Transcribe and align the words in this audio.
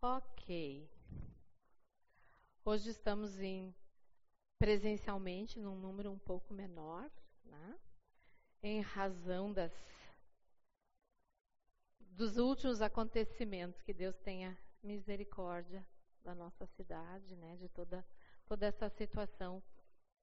Ok. 0.00 0.88
Hoje 2.64 2.90
estamos 2.90 3.40
em 3.40 3.74
presencialmente 4.56 5.58
num 5.58 5.74
número 5.74 6.12
um 6.12 6.18
pouco 6.18 6.54
menor, 6.54 7.10
né? 7.44 7.80
em 8.62 8.80
razão 8.80 9.52
das 9.52 9.72
dos 12.12 12.36
últimos 12.36 12.80
acontecimentos 12.80 13.82
que 13.82 13.92
Deus 13.92 14.16
tenha 14.18 14.56
misericórdia 14.84 15.84
da 16.22 16.32
nossa 16.32 16.64
cidade, 16.64 17.34
né? 17.34 17.56
de 17.56 17.68
toda 17.68 18.06
toda 18.46 18.66
essa 18.66 18.88
situação 18.88 19.60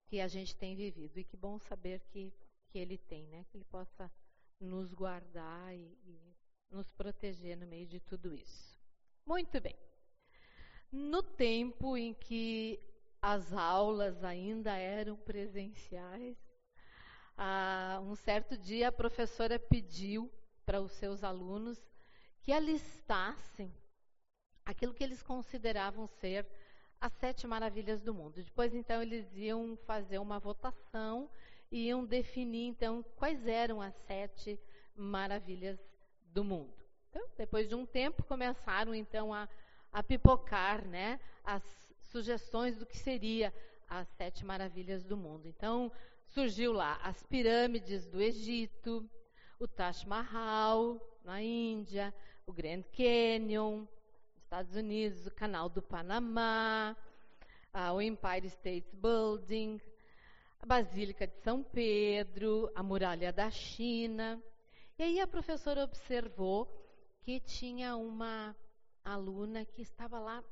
que 0.07 0.21
a 0.21 0.27
gente 0.29 0.55
tem 0.55 0.73
vivido 0.73 1.17
e 1.19 1.25
que 1.25 1.35
bom 1.35 1.59
saber 1.59 1.99
que 2.07 2.33
que 2.69 2.79
Ele 2.79 2.97
tem, 2.97 3.27
né? 3.27 3.43
Que 3.49 3.57
Ele 3.57 3.65
possa 3.65 4.09
nos 4.57 4.93
guardar 4.93 5.75
e, 5.75 5.97
e 6.05 6.35
nos 6.71 6.89
proteger 6.91 7.57
no 7.57 7.67
meio 7.67 7.87
de 7.87 7.99
tudo 7.99 8.33
isso. 8.33 8.74
Muito 9.25 9.59
bem. 9.59 9.75
No 10.91 11.23
tempo 11.23 11.97
em 11.97 12.13
que 12.13 12.79
as 13.19 13.51
aulas 13.51 14.23
ainda 14.23 14.77
eram 14.77 15.17
presenciais, 15.17 16.37
ah, 17.35 17.99
um 18.03 18.15
certo 18.15 18.55
dia 18.55 18.89
a 18.89 18.91
professora 18.91 19.57
pediu 19.57 20.31
para 20.63 20.79
os 20.79 20.91
seus 20.91 21.23
alunos 21.23 21.83
que 22.41 22.51
alistassem 22.51 23.73
aquilo 24.63 24.93
que 24.93 25.03
eles 25.03 25.23
consideravam 25.23 26.05
ser 26.05 26.45
as 27.01 27.11
sete 27.13 27.47
maravilhas 27.47 28.01
do 28.01 28.13
mundo. 28.13 28.43
Depois, 28.43 28.73
então, 28.75 29.01
eles 29.01 29.25
iam 29.35 29.75
fazer 29.85 30.19
uma 30.19 30.39
votação 30.39 31.29
e 31.71 31.87
iam 31.87 32.05
definir, 32.05 32.67
então, 32.67 33.03
quais 33.15 33.45
eram 33.47 33.81
as 33.81 33.95
sete 34.05 34.59
maravilhas 34.95 35.79
do 36.27 36.43
mundo. 36.43 36.84
Então, 37.15 37.29
depois 37.37 37.69
de 37.69 37.73
um 37.73 37.85
tempo, 37.85 38.21
começaram 38.23 38.93
então 38.93 39.33
a, 39.33 39.47
a 39.89 40.03
pipocar 40.03 40.85
né, 40.85 41.17
as 41.45 41.63
sugestões 42.11 42.75
do 42.75 42.85
que 42.85 42.97
seria 42.97 43.53
as 43.87 44.05
sete 44.17 44.43
maravilhas 44.43 45.05
do 45.05 45.15
mundo. 45.15 45.47
Então, 45.47 45.89
surgiu 46.27 46.73
lá 46.73 46.99
as 47.01 47.23
pirâmides 47.23 48.05
do 48.05 48.21
Egito, 48.21 49.09
o 49.57 49.65
Taj 49.65 50.05
Mahal 50.05 50.99
na 51.23 51.41
Índia, 51.41 52.13
o 52.45 52.51
Grand 52.51 52.83
Canyon 52.91 53.85
nos 54.33 54.43
Estados 54.43 54.75
Unidos, 54.75 55.25
o 55.25 55.31
Canal 55.31 55.69
do 55.69 55.81
Panamá, 55.81 56.97
o 57.93 58.01
Empire 58.01 58.47
State 58.47 58.93
Building, 58.93 59.79
a 60.59 60.65
Basílica 60.65 61.25
de 61.25 61.37
São 61.37 61.63
Pedro, 61.63 62.69
a 62.75 62.83
Muralha 62.83 63.31
da 63.31 63.49
China. 63.49 64.37
E 64.99 65.03
aí 65.03 65.21
a 65.21 65.27
professora 65.27 65.81
observou 65.81 66.84
que 67.25 67.39
tinha 67.39 67.95
uma 67.95 68.55
aluna 69.03 69.65
que 69.65 69.81
estava 69.81 70.19
lá 70.19 70.43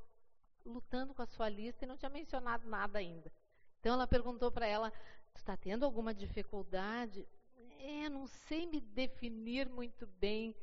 lutando 0.66 1.14
com 1.14 1.22
a 1.22 1.28
sua 1.28 1.48
lista 1.48 1.86
e 1.86 1.88
não 1.88 1.96
tinha 1.96 2.10
mencionado 2.10 2.68
nada 2.68 2.98
ainda. 2.98 3.32
Então 3.80 3.94
ela 3.94 4.08
perguntou 4.08 4.52
para 4.52 4.66
ela: 4.66 4.90
"Tu 5.34 5.38
está 5.38 5.56
tendo 5.56 5.86
alguma 5.86 6.16
dificuldade?" 6.16 7.28
É, 7.80 8.10
não 8.10 8.26
sei 8.26 8.66
me 8.66 8.82
definir 8.82 9.70
muito 9.70 10.08
bem, 10.08 10.56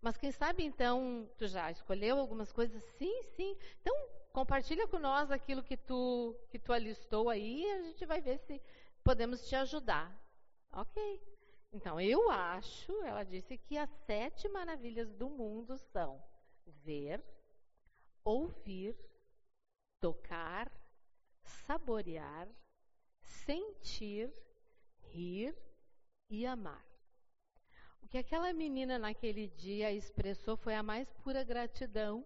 mas 0.00 0.16
quem 0.16 0.30
sabe 0.30 0.62
então 0.62 1.28
tu 1.36 1.48
já 1.48 1.68
escolheu 1.68 2.16
algumas 2.16 2.52
coisas? 2.52 2.80
Sim, 2.96 3.22
sim. 3.34 3.56
Então 3.80 3.92
compartilha 4.32 4.86
com 4.86 5.00
nós 5.00 5.32
aquilo 5.32 5.64
que 5.64 5.76
tu 5.76 6.32
que 6.48 6.60
tu 6.60 6.72
alistou 6.72 7.28
aí 7.28 7.62
e 7.64 7.72
a 7.72 7.82
gente 7.82 8.06
vai 8.06 8.20
ver 8.20 8.38
se 8.38 8.62
podemos 9.02 9.48
te 9.48 9.56
ajudar. 9.56 10.16
Ok. 10.70 11.35
Então, 11.76 12.00
eu 12.00 12.30
acho, 12.30 12.90
ela 13.02 13.22
disse, 13.22 13.58
que 13.58 13.76
as 13.76 13.90
sete 14.06 14.48
maravilhas 14.48 15.12
do 15.12 15.28
mundo 15.28 15.76
são 15.76 16.24
ver, 16.64 17.22
ouvir, 18.24 18.96
tocar, 20.00 20.72
saborear, 21.44 22.48
sentir, 23.20 24.32
rir 25.10 25.54
e 26.30 26.46
amar. 26.46 26.82
O 28.00 28.08
que 28.08 28.16
aquela 28.16 28.54
menina 28.54 28.98
naquele 28.98 29.48
dia 29.48 29.92
expressou 29.92 30.56
foi 30.56 30.74
a 30.74 30.82
mais 30.82 31.12
pura 31.22 31.44
gratidão 31.44 32.24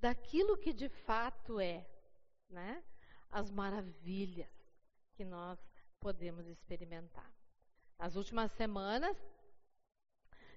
daquilo 0.00 0.58
que 0.58 0.72
de 0.72 0.88
fato 0.88 1.60
é, 1.60 1.86
né? 2.50 2.82
As 3.30 3.52
maravilhas 3.52 4.50
que 5.12 5.24
nós 5.24 5.64
podemos 6.00 6.48
experimentar. 6.48 7.43
As 7.98 8.16
últimas 8.16 8.50
semanas, 8.52 9.16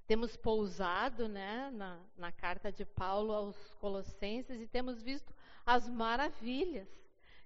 temos 0.08 0.38
pousado 0.38 1.28
né, 1.28 1.70
na, 1.74 2.00
na 2.16 2.32
carta 2.32 2.72
de 2.72 2.86
Paulo 2.86 3.34
aos 3.34 3.74
Colossenses 3.76 4.62
e 4.62 4.68
temos 4.68 5.02
visto 5.04 5.34
as 5.66 5.90
maravilhas 5.90 6.88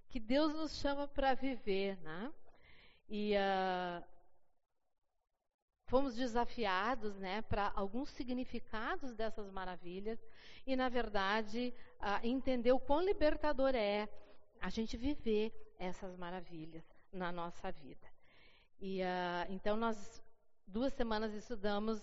que 0.08 0.20
Deus 0.20 0.54
nos 0.54 0.78
chama 0.78 1.08
para 1.08 1.34
viver. 1.34 1.98
Né? 2.02 2.32
E 3.10 3.34
uh, 3.36 4.04
fomos 5.88 6.16
desafiados 6.16 7.18
né, 7.18 7.42
para 7.42 7.72
alguns 7.76 8.10
significados 8.10 9.16
dessas 9.16 9.50
maravilhas 9.50 10.20
e, 10.66 10.76
na 10.76 10.88
verdade, 10.88 11.74
uh, 12.00 12.26
entender 12.26 12.72
o 12.72 12.80
quão 12.80 13.02
libertador 13.02 13.74
é 13.74 14.08
a 14.60 14.70
gente 14.70 14.96
viver 14.96 15.52
essas 15.80 16.16
maravilhas 16.16 16.84
na 17.12 17.32
nossa 17.32 17.72
vida. 17.72 18.11
E 18.84 19.04
uh, 19.04 19.46
então 19.50 19.78
nós 19.78 20.24
duas 20.66 20.92
semanas 20.94 21.36
estudamos 21.36 22.02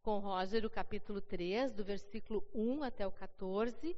com 0.00 0.20
Roger 0.20 0.64
o 0.64 0.70
capítulo 0.70 1.20
3, 1.20 1.70
do 1.74 1.84
versículo 1.84 2.42
1 2.54 2.82
até 2.82 3.06
o 3.06 3.12
14. 3.12 3.94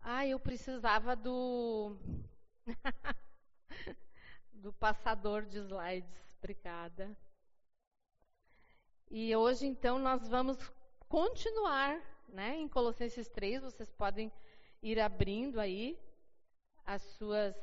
Ah, 0.00 0.26
eu 0.26 0.40
precisava 0.40 1.14
do 1.14 1.96
do 4.52 4.72
passador 4.72 5.46
de 5.46 5.58
slides. 5.58 6.36
Obrigada. 6.38 7.16
E 9.08 9.34
hoje 9.36 9.64
então 9.64 10.00
nós 10.00 10.26
vamos 10.26 10.58
continuar, 11.08 12.00
né, 12.26 12.56
em 12.56 12.66
Colossenses 12.66 13.28
3, 13.28 13.62
vocês 13.62 13.92
podem 13.92 14.32
ir 14.82 14.98
abrindo 14.98 15.60
aí 15.60 15.96
as 16.84 17.02
suas 17.02 17.54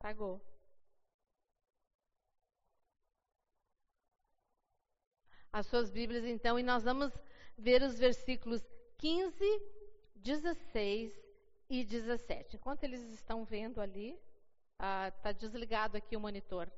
Pagou. 0.00 0.40
As 5.52 5.66
suas 5.66 5.90
Bíblias, 5.90 6.24
então, 6.24 6.58
e 6.58 6.62
nós 6.62 6.84
vamos 6.84 7.12
ver 7.56 7.82
os 7.82 7.98
versículos 7.98 8.62
15, 8.96 9.44
16 10.16 11.12
e 11.68 11.84
17. 11.84 12.56
Enquanto 12.56 12.84
eles 12.84 13.02
estão 13.12 13.44
vendo 13.44 13.78
ali, 13.78 14.18
está 14.72 15.28
ah, 15.28 15.32
desligado 15.32 15.98
aqui 15.98 16.16
o 16.16 16.20
monitor. 16.20 16.72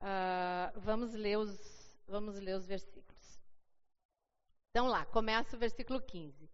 Ah, 0.00 0.72
vamos, 0.76 1.14
ler 1.14 1.36
os, 1.36 1.98
vamos 2.06 2.38
ler 2.38 2.54
os 2.54 2.66
versículos. 2.66 3.40
Então, 4.70 4.86
lá, 4.86 5.04
começa 5.06 5.56
o 5.56 5.58
versículo 5.58 6.00
15. 6.00 6.48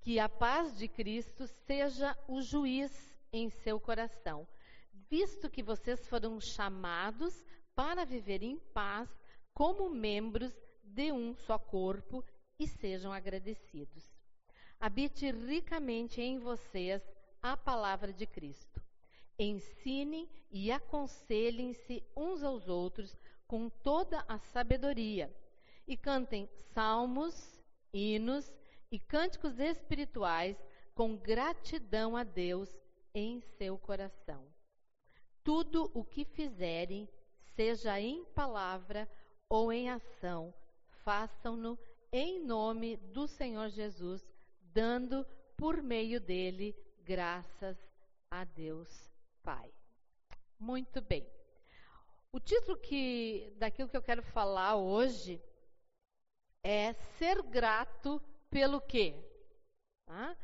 Que 0.00 0.20
a 0.20 0.28
paz 0.28 0.78
de 0.78 0.86
Cristo 0.86 1.48
seja 1.66 2.16
o 2.28 2.40
juiz 2.40 3.18
em 3.32 3.50
seu 3.50 3.80
coração 3.80 4.46
visto 5.10 5.48
que 5.48 5.62
vocês 5.62 6.06
foram 6.06 6.40
chamados 6.40 7.44
para 7.74 8.04
viver 8.04 8.42
em 8.42 8.58
paz 8.58 9.08
como 9.54 9.88
membros 9.88 10.52
de 10.82 11.10
um 11.12 11.34
só 11.34 11.58
corpo 11.58 12.24
e 12.58 12.66
sejam 12.66 13.12
agradecidos. 13.12 14.04
Habite 14.78 15.30
ricamente 15.30 16.20
em 16.20 16.38
vocês 16.38 17.02
a 17.42 17.56
palavra 17.56 18.12
de 18.12 18.26
Cristo. 18.26 18.82
Ensinem 19.38 20.28
e 20.50 20.70
aconselhem-se 20.70 22.02
uns 22.16 22.42
aos 22.42 22.68
outros 22.68 23.16
com 23.46 23.70
toda 23.70 24.24
a 24.28 24.38
sabedoria 24.38 25.34
e 25.86 25.96
cantem 25.96 26.48
salmos, 26.74 27.60
hinos 27.92 28.52
e 28.90 28.98
cânticos 28.98 29.58
espirituais 29.58 30.56
com 30.94 31.16
gratidão 31.16 32.16
a 32.16 32.24
Deus 32.24 32.76
em 33.14 33.40
seu 33.40 33.78
coração 33.78 34.57
tudo 35.48 35.90
o 35.94 36.04
que 36.04 36.26
fizerem, 36.26 37.08
seja 37.56 37.98
em 37.98 38.22
palavra 38.34 39.08
ou 39.48 39.72
em 39.72 39.88
ação, 39.88 40.52
façam-no 41.02 41.78
em 42.12 42.44
nome 42.44 42.98
do 42.98 43.26
Senhor 43.26 43.70
Jesus, 43.70 44.22
dando 44.60 45.26
por 45.56 45.82
meio 45.82 46.20
dele 46.20 46.76
graças 47.02 47.78
a 48.30 48.44
Deus 48.44 49.10
Pai. 49.42 49.72
Muito 50.58 51.00
bem. 51.00 51.26
O 52.30 52.38
título 52.38 52.76
que 52.76 53.50
daquilo 53.56 53.88
que 53.88 53.96
eu 53.96 54.02
quero 54.02 54.22
falar 54.22 54.76
hoje 54.76 55.40
é 56.62 56.92
ser 57.16 57.42
grato 57.42 58.20
pelo 58.50 58.82
quê? 58.82 59.14
Tá? 60.04 60.36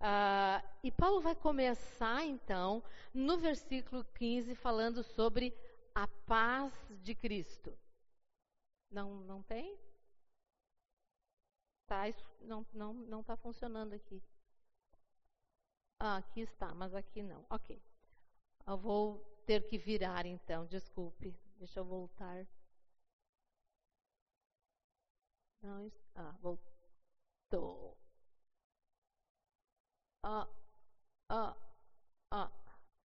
Ah, 0.00 0.62
e 0.82 0.90
Paulo 0.92 1.20
vai 1.20 1.34
começar, 1.34 2.24
então, 2.24 2.82
no 3.12 3.38
versículo 3.38 4.04
15, 4.14 4.54
falando 4.54 5.02
sobre 5.02 5.54
a 5.94 6.06
paz 6.26 6.72
de 7.02 7.14
Cristo. 7.14 7.76
Não, 8.90 9.20
não 9.24 9.42
tem? 9.42 9.76
Tá, 11.86 12.02
não 12.42 12.62
está 12.62 12.78
não, 12.78 12.94
não 12.94 13.22
tá 13.22 13.36
funcionando 13.36 13.94
aqui. 13.94 14.22
Ah, 16.00 16.16
aqui 16.18 16.40
está, 16.42 16.74
mas 16.74 16.94
aqui 16.94 17.22
não. 17.22 17.44
Ok. 17.50 17.80
Eu 18.66 18.76
vou 18.76 19.18
ter 19.46 19.66
que 19.68 19.78
virar 19.78 20.26
então, 20.26 20.66
desculpe. 20.66 21.34
Deixa 21.56 21.80
eu 21.80 21.84
voltar. 21.84 22.46
Não, 25.62 25.90
ah, 26.14 26.36
voltou. 26.40 27.96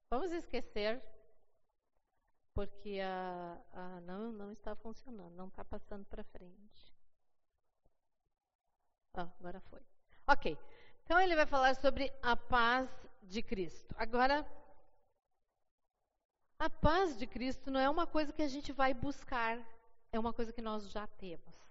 Vamos 0.09 0.31
esquecer, 0.31 1.01
porque 2.53 2.99
a 3.01 4.01
não, 4.05 4.31
não 4.31 4.51
está 4.51 4.75
funcionando, 4.75 5.35
não 5.35 5.47
está 5.47 5.65
passando 5.65 6.05
para 6.05 6.23
frente. 6.23 6.93
Ah, 9.15 9.29
agora 9.39 9.59
foi. 9.61 9.81
Ok. 10.27 10.57
Então 11.03 11.19
ele 11.19 11.35
vai 11.35 11.45
falar 11.45 11.75
sobre 11.75 12.11
a 12.21 12.35
paz 12.35 12.89
de 13.23 13.43
Cristo. 13.43 13.93
Agora, 13.97 14.45
a 16.57 16.69
paz 16.69 17.17
de 17.17 17.27
Cristo 17.27 17.69
não 17.69 17.79
é 17.79 17.89
uma 17.89 18.07
coisa 18.07 18.31
que 18.31 18.41
a 18.41 18.47
gente 18.47 18.71
vai 18.71 18.93
buscar, 18.93 19.57
é 20.11 20.19
uma 20.19 20.33
coisa 20.33 20.53
que 20.53 20.61
nós 20.61 20.89
já 20.89 21.05
temos. 21.07 21.61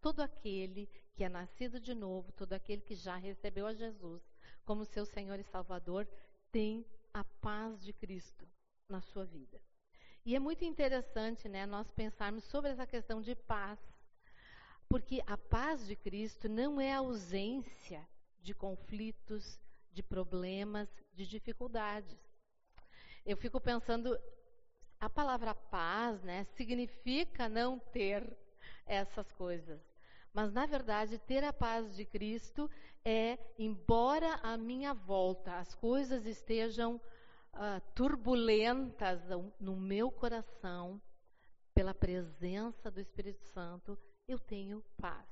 Todo 0.00 0.20
aquele 0.20 0.86
que 1.14 1.24
é 1.24 1.28
nascido 1.28 1.80
de 1.80 1.94
novo, 1.94 2.30
todo 2.32 2.52
aquele 2.52 2.82
que 2.82 2.94
já 2.94 3.16
recebeu 3.16 3.66
a 3.66 3.74
Jesus 3.74 4.22
como 4.66 4.84
seu 4.84 5.06
Senhor 5.06 5.38
e 5.38 5.44
Salvador, 5.44 6.06
tem 6.50 6.84
a 7.14 7.24
paz 7.24 7.82
de 7.82 7.92
Cristo 7.92 8.46
na 8.88 9.00
sua 9.00 9.24
vida. 9.24 9.58
E 10.24 10.34
é 10.34 10.40
muito 10.40 10.64
interessante, 10.64 11.48
né, 11.48 11.64
nós 11.64 11.90
pensarmos 11.92 12.44
sobre 12.44 12.72
essa 12.72 12.84
questão 12.84 13.22
de 13.22 13.34
paz, 13.34 13.78
porque 14.88 15.22
a 15.26 15.38
paz 15.38 15.86
de 15.86 15.94
Cristo 15.94 16.48
não 16.48 16.80
é 16.80 16.92
a 16.92 16.98
ausência 16.98 18.06
de 18.42 18.52
conflitos, 18.52 19.58
de 19.92 20.02
problemas, 20.02 20.88
de 21.14 21.26
dificuldades. 21.26 22.18
Eu 23.24 23.36
fico 23.36 23.60
pensando, 23.60 24.18
a 24.98 25.08
palavra 25.08 25.54
paz, 25.54 26.20
né, 26.22 26.44
significa 26.56 27.48
não 27.48 27.78
ter 27.78 28.36
essas 28.84 29.30
coisas. 29.32 29.80
Mas, 30.36 30.52
na 30.52 30.66
verdade, 30.66 31.16
ter 31.16 31.42
a 31.42 31.50
paz 31.50 31.96
de 31.96 32.04
Cristo 32.04 32.70
é, 33.02 33.38
embora 33.58 34.34
a 34.42 34.54
minha 34.58 34.92
volta 34.92 35.56
as 35.56 35.74
coisas 35.74 36.26
estejam 36.26 36.96
uh, 37.54 37.80
turbulentas 37.94 39.22
no 39.58 39.74
meu 39.74 40.10
coração, 40.10 41.00
pela 41.74 41.94
presença 41.94 42.90
do 42.90 43.00
Espírito 43.00 43.42
Santo, 43.44 43.98
eu 44.28 44.38
tenho 44.38 44.84
paz. 44.98 45.26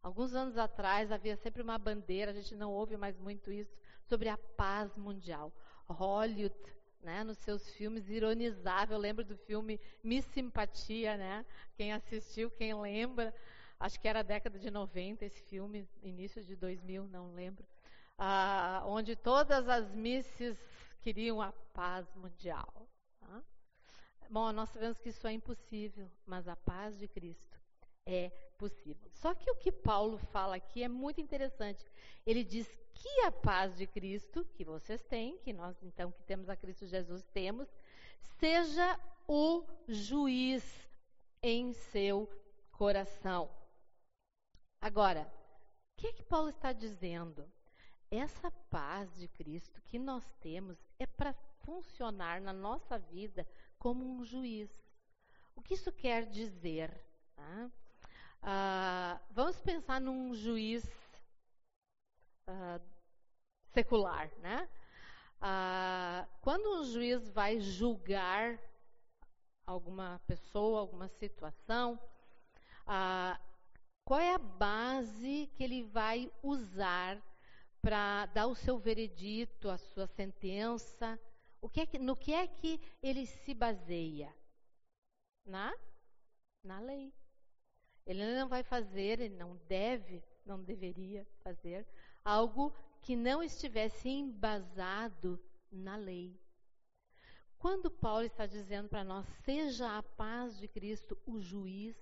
Alguns 0.00 0.36
anos 0.36 0.56
atrás 0.56 1.10
havia 1.10 1.36
sempre 1.36 1.60
uma 1.60 1.76
bandeira, 1.76 2.30
a 2.30 2.34
gente 2.34 2.54
não 2.54 2.70
ouve 2.70 2.96
mais 2.96 3.18
muito 3.18 3.50
isso, 3.50 3.76
sobre 4.04 4.28
a 4.28 4.38
paz 4.38 4.96
mundial. 4.96 5.52
Hollywood, 5.88 6.54
né, 7.02 7.24
nos 7.24 7.38
seus 7.38 7.68
filmes, 7.70 8.08
ironizava. 8.08 8.94
Eu 8.94 8.98
lembro 8.98 9.24
do 9.24 9.36
filme 9.36 9.80
Miss 10.00 10.24
Simpatia, 10.26 11.16
né? 11.16 11.44
Quem 11.74 11.92
assistiu, 11.92 12.52
quem 12.52 12.72
lembra. 12.80 13.34
Acho 13.82 13.98
que 13.98 14.06
era 14.06 14.22
década 14.22 14.60
de 14.60 14.70
90 14.70 15.24
esse 15.24 15.42
filme, 15.42 15.88
início 16.04 16.40
de 16.44 16.54
2000, 16.54 17.08
não 17.08 17.34
lembro. 17.34 17.66
Ah, 18.16 18.84
onde 18.86 19.16
todas 19.16 19.68
as 19.68 19.92
misses 19.92 20.56
queriam 21.00 21.42
a 21.42 21.50
paz 21.74 22.06
mundial. 22.14 22.88
Tá? 23.18 23.42
Bom, 24.30 24.52
nós 24.52 24.68
sabemos 24.68 25.00
que 25.00 25.08
isso 25.08 25.26
é 25.26 25.32
impossível, 25.32 26.08
mas 26.24 26.46
a 26.46 26.54
paz 26.54 26.96
de 26.96 27.08
Cristo 27.08 27.60
é 28.06 28.30
possível. 28.56 29.10
Só 29.14 29.34
que 29.34 29.50
o 29.50 29.56
que 29.56 29.72
Paulo 29.72 30.16
fala 30.16 30.54
aqui 30.54 30.84
é 30.84 30.88
muito 30.88 31.20
interessante. 31.20 31.84
Ele 32.24 32.44
diz 32.44 32.68
que 32.94 33.20
a 33.22 33.32
paz 33.32 33.76
de 33.76 33.88
Cristo, 33.88 34.44
que 34.54 34.64
vocês 34.64 35.02
têm, 35.02 35.38
que 35.38 35.52
nós 35.52 35.76
então 35.82 36.12
que 36.12 36.22
temos 36.22 36.48
a 36.48 36.54
Cristo 36.54 36.86
Jesus 36.86 37.24
temos, 37.34 37.68
seja 38.38 38.96
o 39.26 39.64
juiz 39.88 40.62
em 41.42 41.72
seu 41.72 42.30
coração. 42.70 43.50
Agora, 44.82 45.32
o 45.92 46.00
que 46.00 46.08
é 46.08 46.12
que 46.12 46.24
Paulo 46.24 46.48
está 46.48 46.72
dizendo? 46.72 47.48
Essa 48.10 48.50
paz 48.68 49.14
de 49.14 49.28
Cristo 49.28 49.80
que 49.82 49.96
nós 49.96 50.28
temos 50.40 50.76
é 50.98 51.06
para 51.06 51.32
funcionar 51.64 52.40
na 52.40 52.52
nossa 52.52 52.98
vida 52.98 53.46
como 53.78 54.04
um 54.04 54.24
juiz. 54.24 54.68
O 55.54 55.62
que 55.62 55.74
isso 55.74 55.92
quer 55.92 56.26
dizer? 56.26 57.00
Tá? 57.36 57.70
Vamos 59.30 59.60
pensar 59.60 60.00
num 60.00 60.34
juiz 60.34 60.84
ah, 62.48 62.80
secular, 63.70 64.32
né? 64.38 64.68
Ah, 65.40 66.26
quando 66.40 66.80
um 66.80 66.84
juiz 66.84 67.30
vai 67.30 67.60
julgar 67.60 68.58
alguma 69.64 70.20
pessoa, 70.26 70.80
alguma 70.80 71.06
situação, 71.06 71.96
qual 74.12 74.20
é 74.20 74.34
a 74.34 74.38
base 74.38 75.48
que 75.54 75.64
ele 75.64 75.84
vai 75.84 76.30
usar 76.42 77.18
para 77.80 78.26
dar 78.26 78.46
o 78.46 78.54
seu 78.54 78.78
veredito, 78.78 79.70
a 79.70 79.78
sua 79.78 80.06
sentença? 80.06 81.18
O 81.62 81.68
que 81.70 81.80
é 81.80 81.86
que, 81.86 81.98
no 81.98 82.14
que 82.14 82.34
é 82.34 82.46
que 82.46 82.78
ele 83.02 83.24
se 83.24 83.54
baseia? 83.54 84.30
Na, 85.46 85.72
na 86.62 86.78
lei. 86.80 87.10
Ele 88.04 88.38
não 88.38 88.50
vai 88.50 88.62
fazer, 88.62 89.18
ele 89.18 89.34
não 89.34 89.56
deve, 89.66 90.22
não 90.44 90.62
deveria 90.62 91.26
fazer 91.42 91.88
algo 92.22 92.70
que 93.00 93.16
não 93.16 93.42
estivesse 93.42 94.10
embasado 94.10 95.42
na 95.70 95.96
lei. 95.96 96.38
Quando 97.58 97.90
Paulo 97.90 98.26
está 98.26 98.44
dizendo 98.44 98.90
para 98.90 99.04
nós, 99.04 99.26
seja 99.42 99.96
a 99.96 100.02
paz 100.02 100.58
de 100.58 100.68
Cristo 100.68 101.18
o 101.24 101.40
juiz 101.40 101.96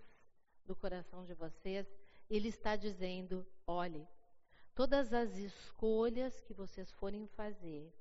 do 0.66 0.74
coração 0.74 1.24
de 1.24 1.34
vocês, 1.34 1.99
ele 2.30 2.48
está 2.48 2.76
dizendo: 2.76 3.44
olhe, 3.66 4.06
todas 4.74 5.12
as 5.12 5.36
escolhas 5.36 6.40
que 6.42 6.54
vocês 6.54 6.90
forem 6.92 7.26
fazer, 7.26 7.92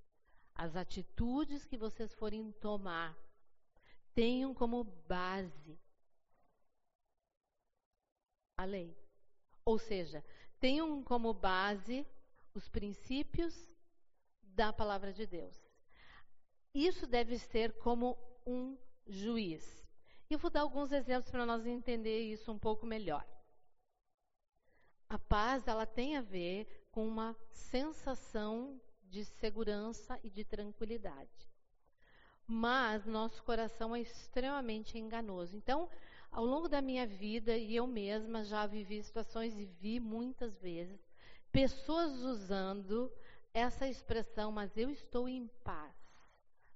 as 0.54 0.76
atitudes 0.76 1.66
que 1.66 1.78
vocês 1.78 2.14
forem 2.14 2.52
tomar, 2.54 3.18
tenham 4.14 4.54
como 4.54 4.84
base 4.84 5.80
a 8.56 8.66
lei. 8.66 8.96
Ou 9.66 9.80
seja, 9.80 10.24
tenham 10.60 11.04
como 11.04 11.34
base 11.34 12.06
os 12.54 12.68
princípios 12.68 13.56
da 14.42 14.74
palavra 14.74 15.14
de 15.14 15.26
Deus. 15.26 15.58
Isso 16.74 17.08
deve 17.08 17.40
ser 17.40 17.74
como 17.80 18.18
um 18.46 18.78
juiz. 19.08 19.64
Eu 20.30 20.38
vou 20.38 20.52
dar 20.52 20.62
alguns 20.62 20.92
exemplos 20.92 21.32
para 21.32 21.46
nós 21.46 21.66
entender 21.66 22.22
isso 22.22 22.52
um 22.52 22.60
pouco 22.60 22.86
melhor. 22.86 23.26
A 25.10 25.18
paz, 25.18 25.68
ela 25.68 25.88
tem 25.88 26.18
a 26.18 26.22
ver 26.22 26.88
com 26.92 27.08
uma 27.08 27.36
sensação 27.52 28.80
de 29.06 29.26
segurança 29.26 30.20
e 30.24 30.30
de 30.30 30.46
tranquilidade. 30.46 31.50
Mas 32.46 33.08
nosso 33.08 33.44
coração 33.44 33.96
é 33.96 34.02
extremamente 34.02 35.00
enganoso. 35.00 35.58
Então, 35.58 35.90
ao 36.32 36.46
longo 36.46 36.68
da 36.68 36.82
minha 36.82 37.08
vida, 37.08 37.58
e 37.58 37.76
eu 37.76 37.88
mesma 37.88 38.44
já 38.44 38.68
vivi 38.68 39.02
situações 39.02 39.58
e 39.58 39.66
vi 39.66 40.00
muitas 40.00 40.60
vezes, 40.60 41.00
pessoas 41.52 42.20
usando 42.22 43.12
essa 43.52 43.88
expressão, 43.88 44.52
mas 44.52 44.78
eu 44.78 44.92
estou 44.92 45.28
em 45.28 45.48
paz, 45.64 45.96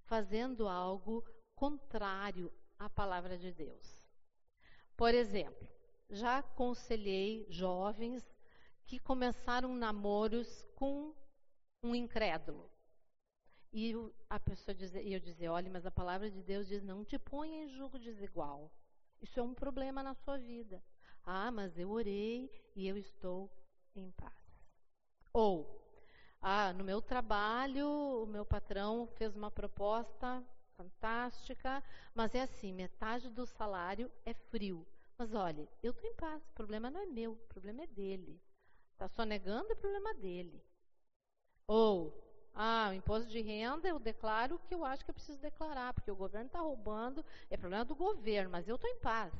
fazendo 0.05 0.67
algo 0.67 1.23
contrário 1.55 2.51
à 2.79 2.89
palavra 2.89 3.37
de 3.37 3.51
Deus. 3.51 4.07
Por 4.97 5.13
exemplo, 5.13 5.67
já 6.13 6.38
aconselhei 6.38 7.46
jovens 7.50 8.24
que 8.86 9.00
começaram 9.00 9.75
namoros 9.75 10.63
com 10.75 11.13
um 11.82 11.96
incrédulo. 11.96 12.70
E 13.72 13.93
a 14.29 14.39
pessoa 14.39 14.77
e 15.01 15.13
eu 15.13 15.20
dizia, 15.20 15.51
olha, 15.51 15.70
mas 15.72 15.86
a 15.86 15.91
palavra 15.91 16.29
de 16.29 16.43
Deus 16.43 16.67
diz, 16.67 16.84
não 16.84 17.03
te 17.03 17.17
ponha 17.17 17.63
em 17.63 17.70
julgo 17.70 17.98
desigual. 17.98 18.72
Isso 19.20 19.39
é 19.39 19.43
um 19.43 19.53
problema 19.53 20.03
na 20.03 20.13
sua 20.13 20.38
vida. 20.38 20.84
Ah, 21.25 21.51
mas 21.51 21.77
eu 21.77 21.89
orei 21.89 22.51
e 22.75 22.88
eu 22.88 22.96
estou 22.96 23.50
em 23.96 24.12
paz. 24.12 24.34
Ou, 25.32 25.82
ah, 26.39 26.72
no 26.74 26.84
meu 26.84 27.01
trabalho, 27.01 27.88
o 28.24 28.27
meu 28.27 28.46
patrão 28.46 29.08
fez 29.17 29.36
uma 29.36 29.50
proposta 29.50 30.43
fantástica, 30.77 31.84
mas 32.13 32.36
é 32.36 32.41
assim, 32.41 32.72
metade 32.72 33.29
do 33.29 33.46
salário 33.46 34.12
é 34.25 34.34
frio. 34.34 34.86
Mas 35.17 35.34
olha, 35.34 35.67
eu 35.82 35.91
estou 35.91 36.10
em 36.10 36.15
paz, 36.15 36.43
o 36.43 36.53
problema 36.53 36.89
não 36.89 37.01
é 37.01 37.05
meu, 37.05 37.34
o 37.34 37.48
problema 37.48 37.84
é 37.84 37.88
dele. 37.88 38.41
Está 38.93 39.08
só 39.08 39.24
negando, 39.24 39.72
é 39.72 39.75
problema 39.75 40.13
dele. 40.13 40.63
Ou, 41.67 42.13
ah, 42.53 42.88
o 42.89 42.93
imposto 42.93 43.29
de 43.29 43.41
renda, 43.41 43.88
eu 43.88 44.00
declaro 44.00 44.55
o 44.55 44.60
que 44.60 44.74
eu 44.74 44.84
acho 44.84 45.03
que 45.03 45.12
eu 45.12 45.15
preciso 45.15 45.39
declarar, 45.39 45.93
porque 45.93 46.12
o 46.12 46.15
governo 46.15 46.48
está 46.48 46.60
roubando, 46.60 47.25
é 47.50 47.58
problema 47.58 47.86
do 47.86 47.96
governo, 47.96 48.51
mas 48.51 48.67
eu 48.67 48.75
estou 48.75 48.89
em 48.89 49.00
paz. 49.00 49.34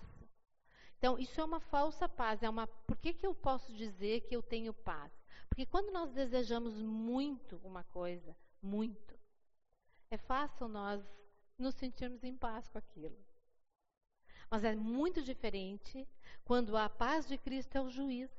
Então, 1.04 1.20
isso 1.20 1.42
é 1.42 1.44
uma 1.44 1.60
falsa 1.60 2.08
paz. 2.08 2.42
É 2.42 2.50
uma, 2.50 2.66
por 2.66 2.96
que, 2.96 3.14
que 3.14 3.28
eu 3.28 3.36
posso 3.36 3.74
dizer 3.74 4.22
que 4.22 4.34
eu 4.34 4.42
tenho 4.42 4.74
paz? 4.74 5.12
Porque 5.50 5.66
quando 5.66 5.92
nós 5.92 6.10
desejamos 6.12 6.82
muito 6.82 7.58
uma 7.58 7.84
coisa, 7.84 8.34
muito, 8.62 9.14
é 10.10 10.18
fácil 10.18 10.70
nós 10.70 11.04
nos 11.58 11.76
sentirmos 11.76 12.24
em 12.24 12.36
paz 12.38 12.70
com 12.70 12.78
aquilo. 12.78 13.18
Mas 14.50 14.64
é 14.64 14.76
muito 14.76 15.22
diferente 15.22 16.08
quando 16.44 16.76
a 16.78 16.90
paz 16.90 17.28
de 17.28 17.38
Cristo 17.38 17.78
é 17.78 17.82
o 17.82 17.90
juiz 17.90 18.30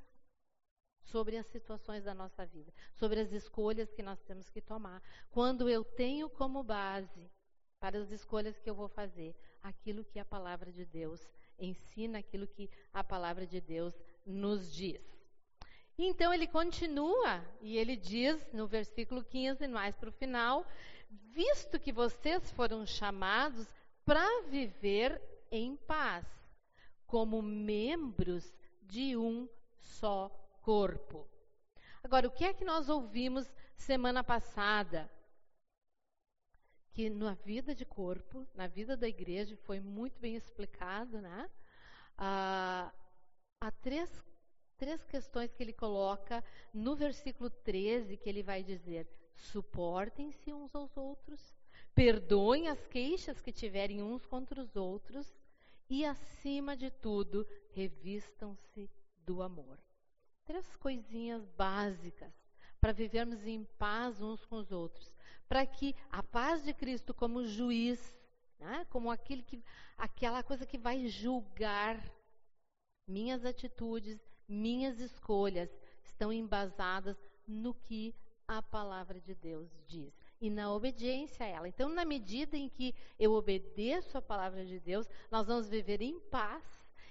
sobre 1.02 1.36
as 1.36 1.46
situações 1.46 2.04
da 2.04 2.14
nossa 2.14 2.46
vida, 2.46 2.72
sobre 2.94 3.20
as 3.20 3.32
escolhas 3.32 3.92
que 3.92 4.02
nós 4.02 4.20
temos 4.22 4.48
que 4.48 4.60
tomar. 4.60 5.02
Quando 5.30 5.68
eu 5.68 5.84
tenho 5.84 6.28
como 6.30 6.62
base 6.62 7.30
para 7.78 7.98
as 7.98 8.10
escolhas 8.10 8.58
que 8.58 8.68
eu 8.68 8.74
vou 8.74 8.88
fazer 8.88 9.36
aquilo 9.62 10.04
que 10.04 10.18
a 10.18 10.24
palavra 10.24 10.72
de 10.72 10.84
Deus 10.84 11.20
ensina, 11.58 12.18
aquilo 12.18 12.46
que 12.46 12.70
a 12.92 13.04
palavra 13.04 13.46
de 13.46 13.60
Deus 13.60 13.94
nos 14.24 14.72
diz. 14.72 15.02
Então 15.96 16.34
ele 16.34 16.46
continua 16.46 17.44
e 17.60 17.76
ele 17.76 17.96
diz 17.96 18.36
no 18.52 18.66
versículo 18.66 19.22
15, 19.22 19.68
mais 19.68 19.94
para 19.96 20.08
o 20.08 20.12
final: 20.12 20.66
visto 21.30 21.78
que 21.78 21.92
vocês 21.92 22.50
foram 22.52 22.84
chamados 22.84 23.68
para 24.04 24.42
viver 24.48 25.20
em 25.56 25.76
paz, 25.76 26.26
como 27.06 27.40
membros 27.40 28.52
de 28.82 29.16
um 29.16 29.48
só 29.78 30.28
corpo. 30.62 31.28
Agora, 32.02 32.26
o 32.26 32.30
que 32.30 32.44
é 32.44 32.52
que 32.52 32.64
nós 32.64 32.88
ouvimos 32.88 33.50
semana 33.76 34.24
passada? 34.24 35.10
Que 36.92 37.08
na 37.08 37.34
vida 37.34 37.74
de 37.74 37.84
corpo, 37.84 38.46
na 38.54 38.66
vida 38.66 38.96
da 38.96 39.08
igreja, 39.08 39.56
foi 39.58 39.80
muito 39.80 40.18
bem 40.20 40.34
explicado, 40.34 41.20
né? 41.20 41.50
Ah, 42.16 42.92
há 43.60 43.70
três, 43.70 44.10
três 44.76 45.02
questões 45.04 45.52
que 45.52 45.62
ele 45.62 45.72
coloca 45.72 46.44
no 46.72 46.94
versículo 46.94 47.48
13, 47.48 48.16
que 48.16 48.28
ele 48.28 48.42
vai 48.42 48.62
dizer: 48.62 49.08
suportem-se 49.34 50.52
uns 50.52 50.74
aos 50.74 50.96
outros, 50.96 51.54
perdoem 51.94 52.68
as 52.68 52.86
queixas 52.86 53.40
que 53.40 53.52
tiverem 53.52 54.02
uns 54.02 54.26
contra 54.26 54.60
os 54.60 54.76
outros, 54.76 55.34
e, 55.88 56.04
acima 56.04 56.76
de 56.76 56.90
tudo, 56.90 57.46
revistam-se 57.72 58.90
do 59.24 59.42
amor. 59.42 59.78
Três 60.44 60.76
coisinhas 60.76 61.46
básicas 61.50 62.32
para 62.80 62.92
vivermos 62.92 63.46
em 63.46 63.64
paz 63.78 64.20
uns 64.20 64.44
com 64.44 64.56
os 64.56 64.70
outros, 64.70 65.12
para 65.48 65.64
que 65.64 65.94
a 66.10 66.22
paz 66.22 66.62
de 66.62 66.74
Cristo 66.74 67.14
como 67.14 67.46
juiz, 67.46 68.18
né, 68.58 68.86
como 68.90 69.10
aquele 69.10 69.42
que, 69.42 69.62
aquela 69.96 70.42
coisa 70.42 70.66
que 70.66 70.76
vai 70.76 71.06
julgar 71.06 71.98
minhas 73.08 73.44
atitudes, 73.44 74.20
minhas 74.46 75.00
escolhas, 75.00 75.70
estão 76.02 76.32
embasadas 76.32 77.16
no 77.46 77.74
que 77.74 78.14
a 78.46 78.60
palavra 78.60 79.20
de 79.20 79.34
Deus 79.34 79.70
diz 79.86 80.23
e 80.44 80.50
na 80.50 80.70
obediência 80.70 81.46
a 81.46 81.48
ela. 81.48 81.66
Então, 81.66 81.88
na 81.88 82.04
medida 82.04 82.54
em 82.54 82.68
que 82.68 82.94
eu 83.18 83.32
obedeço 83.32 84.18
a 84.18 84.22
palavra 84.22 84.62
de 84.62 84.78
Deus, 84.78 85.08
nós 85.30 85.46
vamos 85.46 85.70
viver 85.70 86.02
em 86.02 86.20
paz 86.20 86.62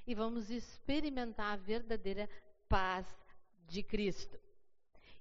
e 0.05 0.13
vamos 0.13 0.51
experimentar 0.51 1.53
a 1.53 1.55
verdadeira 1.55 2.29
paz 2.69 3.07
de 3.65 3.81
Cristo. 3.81 4.39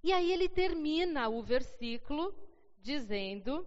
E 0.05 0.13
aí 0.13 0.31
ele 0.31 0.47
termina 0.47 1.31
o 1.31 1.43
versículo 1.43 2.35
dizendo, 2.83 3.67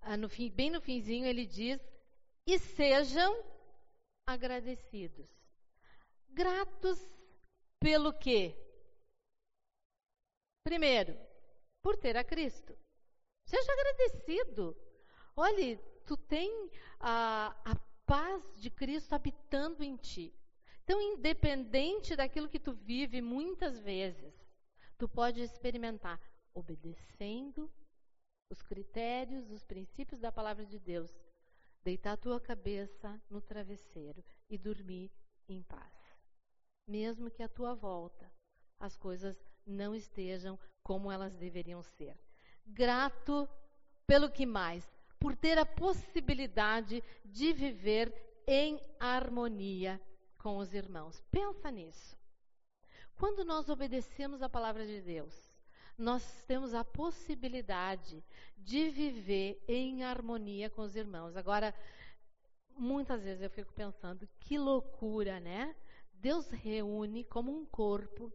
ah, 0.00 0.16
no 0.16 0.28
fim, 0.28 0.50
bem 0.50 0.68
no 0.68 0.80
finzinho 0.80 1.26
ele 1.26 1.46
diz: 1.46 1.80
e 2.44 2.58
sejam 2.58 3.40
agradecidos. 4.26 5.28
Gratos 6.30 6.98
pelo 7.78 8.12
quê? 8.12 8.56
Primeiro, 10.64 11.29
por 11.82 11.96
ter 11.96 12.16
a 12.16 12.24
Cristo. 12.24 12.76
Seja 13.46 13.72
agradecido. 13.72 14.76
Olhe, 15.36 15.76
tu 16.06 16.16
tem 16.16 16.70
a, 16.98 17.56
a 17.64 17.76
paz 18.06 18.42
de 18.56 18.70
Cristo 18.70 19.14
habitando 19.14 19.82
em 19.82 19.96
ti. 19.96 20.34
Então, 20.84 21.00
independente 21.00 22.16
daquilo 22.16 22.48
que 22.48 22.58
tu 22.58 22.72
vive, 22.72 23.20
muitas 23.22 23.78
vezes, 23.78 24.34
tu 24.98 25.08
pode 25.08 25.40
experimentar 25.40 26.20
obedecendo 26.52 27.70
os 28.50 28.60
critérios, 28.62 29.50
os 29.50 29.64
princípios 29.64 30.20
da 30.20 30.32
palavra 30.32 30.66
de 30.66 30.78
Deus, 30.78 31.16
deitar 31.82 32.12
a 32.12 32.16
tua 32.16 32.40
cabeça 32.40 33.20
no 33.30 33.40
travesseiro 33.40 34.24
e 34.48 34.58
dormir 34.58 35.10
em 35.48 35.62
paz. 35.62 35.94
Mesmo 36.86 37.30
que 37.30 37.42
à 37.42 37.48
tua 37.48 37.74
volta 37.74 38.30
as 38.78 38.96
coisas 38.96 39.36
não 39.66 39.94
estejam 39.94 40.58
como 40.82 41.10
elas 41.10 41.34
deveriam 41.34 41.82
ser. 41.82 42.16
Grato 42.66 43.48
pelo 44.06 44.30
que 44.30 44.46
mais? 44.46 44.84
Por 45.18 45.36
ter 45.36 45.58
a 45.58 45.66
possibilidade 45.66 47.02
de 47.24 47.52
viver 47.52 48.12
em 48.46 48.80
harmonia 48.98 50.00
com 50.38 50.56
os 50.56 50.72
irmãos. 50.74 51.22
Pensa 51.30 51.70
nisso. 51.70 52.18
Quando 53.16 53.44
nós 53.44 53.68
obedecemos 53.68 54.42
a 54.42 54.48
palavra 54.48 54.86
de 54.86 55.00
Deus, 55.02 55.52
nós 55.96 56.42
temos 56.44 56.72
a 56.72 56.82
possibilidade 56.82 58.24
de 58.56 58.88
viver 58.88 59.62
em 59.68 60.02
harmonia 60.02 60.70
com 60.70 60.82
os 60.82 60.96
irmãos. 60.96 61.36
Agora, 61.36 61.74
muitas 62.74 63.22
vezes 63.22 63.42
eu 63.42 63.50
fico 63.50 63.72
pensando, 63.74 64.26
que 64.40 64.56
loucura, 64.56 65.38
né? 65.38 65.76
Deus 66.14 66.48
reúne 66.50 67.24
como 67.24 67.54
um 67.54 67.66
corpo 67.66 68.32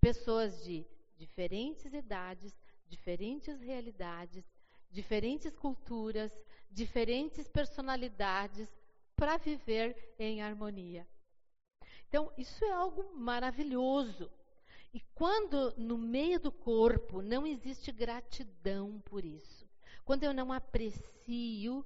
pessoas 0.00 0.62
de 0.64 0.86
diferentes 1.16 1.92
idades, 1.92 2.56
diferentes 2.86 3.60
realidades, 3.60 4.44
diferentes 4.90 5.54
culturas, 5.56 6.32
diferentes 6.70 7.48
personalidades 7.48 8.68
para 9.16 9.36
viver 9.36 10.14
em 10.18 10.42
harmonia. 10.42 11.06
Então, 12.08 12.32
isso 12.38 12.64
é 12.64 12.70
algo 12.70 13.14
maravilhoso. 13.14 14.30
E 14.94 15.00
quando 15.14 15.74
no 15.76 15.98
meio 15.98 16.40
do 16.40 16.50
corpo 16.50 17.20
não 17.20 17.46
existe 17.46 17.92
gratidão 17.92 19.00
por 19.02 19.24
isso, 19.24 19.68
quando 20.04 20.24
eu 20.24 20.32
não 20.32 20.52
aprecio 20.52 21.84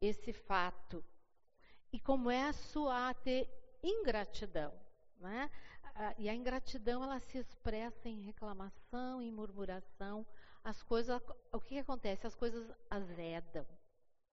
esse 0.00 0.32
fato, 0.32 1.04
e 1.92 1.98
começo 2.00 2.88
a 2.88 3.12
ter 3.12 3.48
ingratidão, 3.82 4.72
né? 5.18 5.50
E 6.20 6.28
a 6.28 6.34
ingratidão 6.34 7.02
ela 7.02 7.18
se 7.18 7.38
expressa 7.38 8.06
em 8.06 8.20
reclamação, 8.20 9.22
em 9.22 9.32
murmuração. 9.32 10.26
As 10.62 10.82
coisas, 10.82 11.18
o 11.50 11.58
que, 11.58 11.76
que 11.76 11.78
acontece? 11.78 12.26
As 12.26 12.34
coisas 12.34 12.70
azedam. 12.90 13.66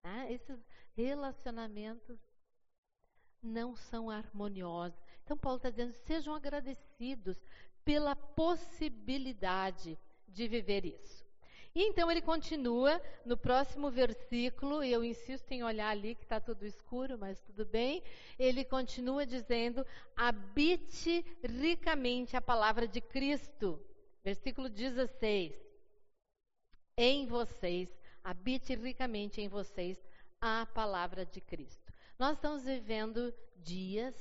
Né? 0.04 0.30
Esses 0.30 0.62
relacionamentos 0.94 2.20
não 3.42 3.74
são 3.74 4.10
harmoniosos. 4.10 5.00
Então, 5.24 5.38
Paulo 5.38 5.56
está 5.56 5.70
dizendo: 5.70 5.94
sejam 5.94 6.34
agradecidos 6.34 7.40
pela 7.86 8.14
possibilidade 8.14 9.98
de 10.28 10.46
viver 10.46 10.84
isso. 10.84 11.24
E 11.78 11.82
então 11.82 12.10
ele 12.10 12.20
continua 12.20 13.00
no 13.24 13.36
próximo 13.36 13.88
versículo, 13.88 14.82
e 14.82 14.90
eu 14.90 15.04
insisto 15.04 15.52
em 15.52 15.62
olhar 15.62 15.90
ali 15.90 16.16
que 16.16 16.24
está 16.24 16.40
tudo 16.40 16.66
escuro, 16.66 17.16
mas 17.16 17.40
tudo 17.42 17.64
bem. 17.64 18.02
Ele 18.36 18.64
continua 18.64 19.24
dizendo: 19.24 19.86
habite 20.16 21.24
ricamente 21.40 22.36
a 22.36 22.40
palavra 22.40 22.88
de 22.88 23.00
Cristo. 23.00 23.80
Versículo 24.24 24.68
16. 24.68 25.54
Em 26.96 27.26
vocês, 27.28 27.88
habite 28.24 28.74
ricamente 28.74 29.40
em 29.40 29.46
vocês 29.46 30.04
a 30.40 30.66
palavra 30.66 31.24
de 31.24 31.40
Cristo. 31.40 31.92
Nós 32.18 32.32
estamos 32.32 32.64
vivendo 32.64 33.32
dias 33.54 34.16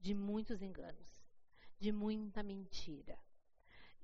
de 0.00 0.14
muitos 0.14 0.62
enganos, 0.62 1.08
de 1.76 1.90
muita 1.90 2.40
mentira. 2.40 3.18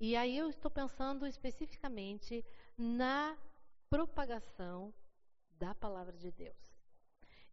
E 0.01 0.17
aí 0.17 0.39
eu 0.39 0.49
estou 0.49 0.71
pensando 0.71 1.27
especificamente 1.27 2.43
na 2.77 3.37
propagação 3.89 4.95
da 5.53 5.75
palavra 5.75 6.17
de 6.17 6.31
Deus. 6.31 6.57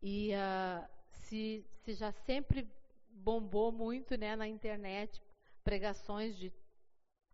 E 0.02 0.32
uh, 0.34 0.88
se, 1.12 1.66
se 1.84 1.94
já 1.94 2.12
sempre 2.12 2.70
bombou 3.10 3.72
muito 3.72 4.18
né, 4.18 4.36
na 4.36 4.48
internet 4.48 5.22
pregações 5.64 6.38
de, 6.38 6.50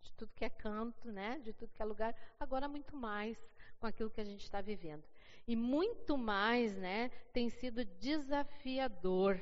de 0.02 0.12
tudo 0.14 0.32
que 0.34 0.44
é 0.44 0.50
canto, 0.50 1.12
né, 1.12 1.38
de 1.40 1.52
tudo 1.52 1.72
que 1.72 1.82
é 1.82 1.84
lugar, 1.84 2.16
agora 2.40 2.66
muito 2.66 2.96
mais 2.96 3.38
com 3.78 3.86
aquilo 3.86 4.10
que 4.10 4.20
a 4.20 4.24
gente 4.24 4.42
está 4.42 4.60
vivendo. 4.60 5.04
E 5.46 5.54
muito 5.54 6.16
mais 6.16 6.74
né, 6.76 7.10
tem 7.32 7.50
sido 7.50 7.84
desafiador 7.84 9.38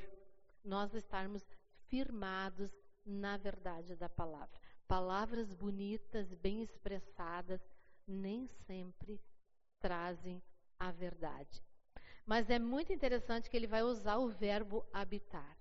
nós 0.64 0.92
estarmos 0.94 1.42
firmados 1.86 2.70
na 3.04 3.36
verdade 3.36 3.96
da 3.96 4.08
palavra. 4.08 4.60
Palavras 4.86 5.54
bonitas, 5.54 6.34
bem 6.34 6.62
expressadas, 6.62 7.60
nem 8.06 8.48
sempre 8.66 9.20
trazem 9.80 10.42
a 10.78 10.90
verdade. 10.90 11.62
Mas 12.24 12.48
é 12.50 12.58
muito 12.58 12.92
interessante 12.92 13.50
que 13.50 13.56
ele 13.56 13.66
vai 13.66 13.82
usar 13.82 14.16
o 14.18 14.28
verbo 14.28 14.84
habitar. 14.92 15.56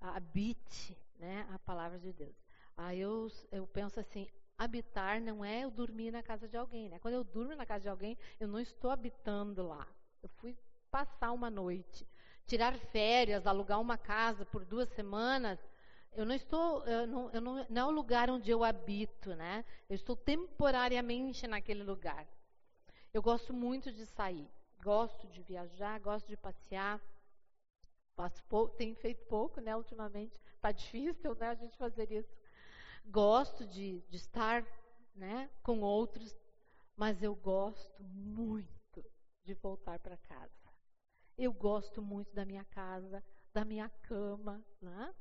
habite, 0.00 0.96
né, 1.18 1.46
a 1.52 1.58
palavra 1.60 1.98
de 1.98 2.12
Deus. 2.12 2.36
Aí 2.76 3.00
eu, 3.00 3.28
eu 3.52 3.66
penso 3.66 4.00
assim, 4.00 4.28
habitar 4.58 5.20
não 5.20 5.44
é 5.44 5.64
eu 5.64 5.70
dormir 5.70 6.10
na 6.10 6.22
casa 6.22 6.48
de 6.48 6.56
alguém, 6.56 6.88
né? 6.88 6.98
Quando 6.98 7.14
eu 7.14 7.24
durmo 7.24 7.54
na 7.54 7.66
casa 7.66 7.82
de 7.82 7.88
alguém, 7.88 8.18
eu 8.40 8.48
não 8.48 8.58
estou 8.58 8.90
habitando 8.90 9.66
lá. 9.66 9.86
Eu 10.22 10.28
fui 10.28 10.56
passar 10.90 11.32
uma 11.32 11.50
noite, 11.50 12.06
tirar 12.46 12.76
férias, 12.78 13.46
alugar 13.46 13.80
uma 13.80 13.96
casa 13.98 14.44
por 14.46 14.64
duas 14.64 14.88
semanas. 14.90 15.58
Eu 16.14 16.26
não 16.26 16.34
estou, 16.34 16.84
eu 16.84 17.06
não, 17.06 17.30
eu 17.30 17.40
não, 17.40 17.66
não 17.68 17.82
é 17.82 17.84
o 17.86 17.90
lugar 17.90 18.28
onde 18.28 18.50
eu 18.50 18.62
habito, 18.62 19.34
né? 19.34 19.64
Eu 19.88 19.94
estou 19.94 20.14
temporariamente 20.14 21.46
naquele 21.46 21.82
lugar. 21.82 22.26
Eu 23.14 23.22
gosto 23.22 23.52
muito 23.52 23.90
de 23.90 24.04
sair, 24.04 24.48
gosto 24.82 25.26
de 25.28 25.42
viajar, 25.42 25.98
gosto 26.00 26.26
de 26.28 26.36
passear. 26.36 27.00
Faço 28.14 28.44
pouco, 28.44 28.76
tenho 28.76 28.94
feito 28.94 29.24
pouco, 29.24 29.58
né? 29.60 29.74
Ultimamente 29.74 30.38
está 30.54 30.70
difícil, 30.70 31.34
né? 31.34 31.48
A 31.48 31.54
gente 31.54 31.76
fazer 31.78 32.12
isso. 32.12 32.36
Gosto 33.06 33.66
de, 33.66 34.00
de 34.10 34.16
estar, 34.16 34.66
né? 35.14 35.48
Com 35.62 35.80
outros, 35.80 36.36
mas 36.94 37.22
eu 37.22 37.34
gosto 37.34 38.02
muito 38.02 39.04
de 39.44 39.54
voltar 39.54 39.98
para 39.98 40.18
casa. 40.18 40.52
Eu 41.38 41.54
gosto 41.54 42.02
muito 42.02 42.34
da 42.34 42.44
minha 42.44 42.64
casa, 42.66 43.24
da 43.52 43.64
minha 43.64 43.88
cama, 43.88 44.62
né? 44.80 45.14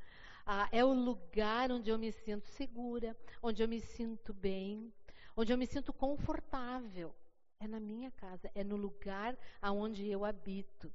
Ah, 0.45 0.67
é 0.71 0.83
o 0.83 0.93
lugar 0.93 1.71
onde 1.71 1.89
eu 1.89 1.97
me 1.97 2.11
sinto 2.11 2.47
segura, 2.49 3.15
onde 3.41 3.61
eu 3.63 3.67
me 3.67 3.79
sinto 3.79 4.33
bem, 4.33 4.91
onde 5.35 5.53
eu 5.53 5.57
me 5.57 5.67
sinto 5.67 5.93
confortável. 5.93 7.13
É 7.59 7.67
na 7.67 7.79
minha 7.79 8.11
casa, 8.11 8.49
é 8.55 8.63
no 8.63 8.75
lugar 8.75 9.37
aonde 9.61 10.07
eu 10.07 10.25
habito. 10.25 10.91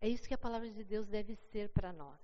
É 0.00 0.08
isso 0.08 0.28
que 0.28 0.34
a 0.34 0.38
palavra 0.38 0.70
de 0.70 0.84
Deus 0.84 1.06
deve 1.06 1.34
ser 1.34 1.70
para 1.70 1.92
nós. 1.92 2.20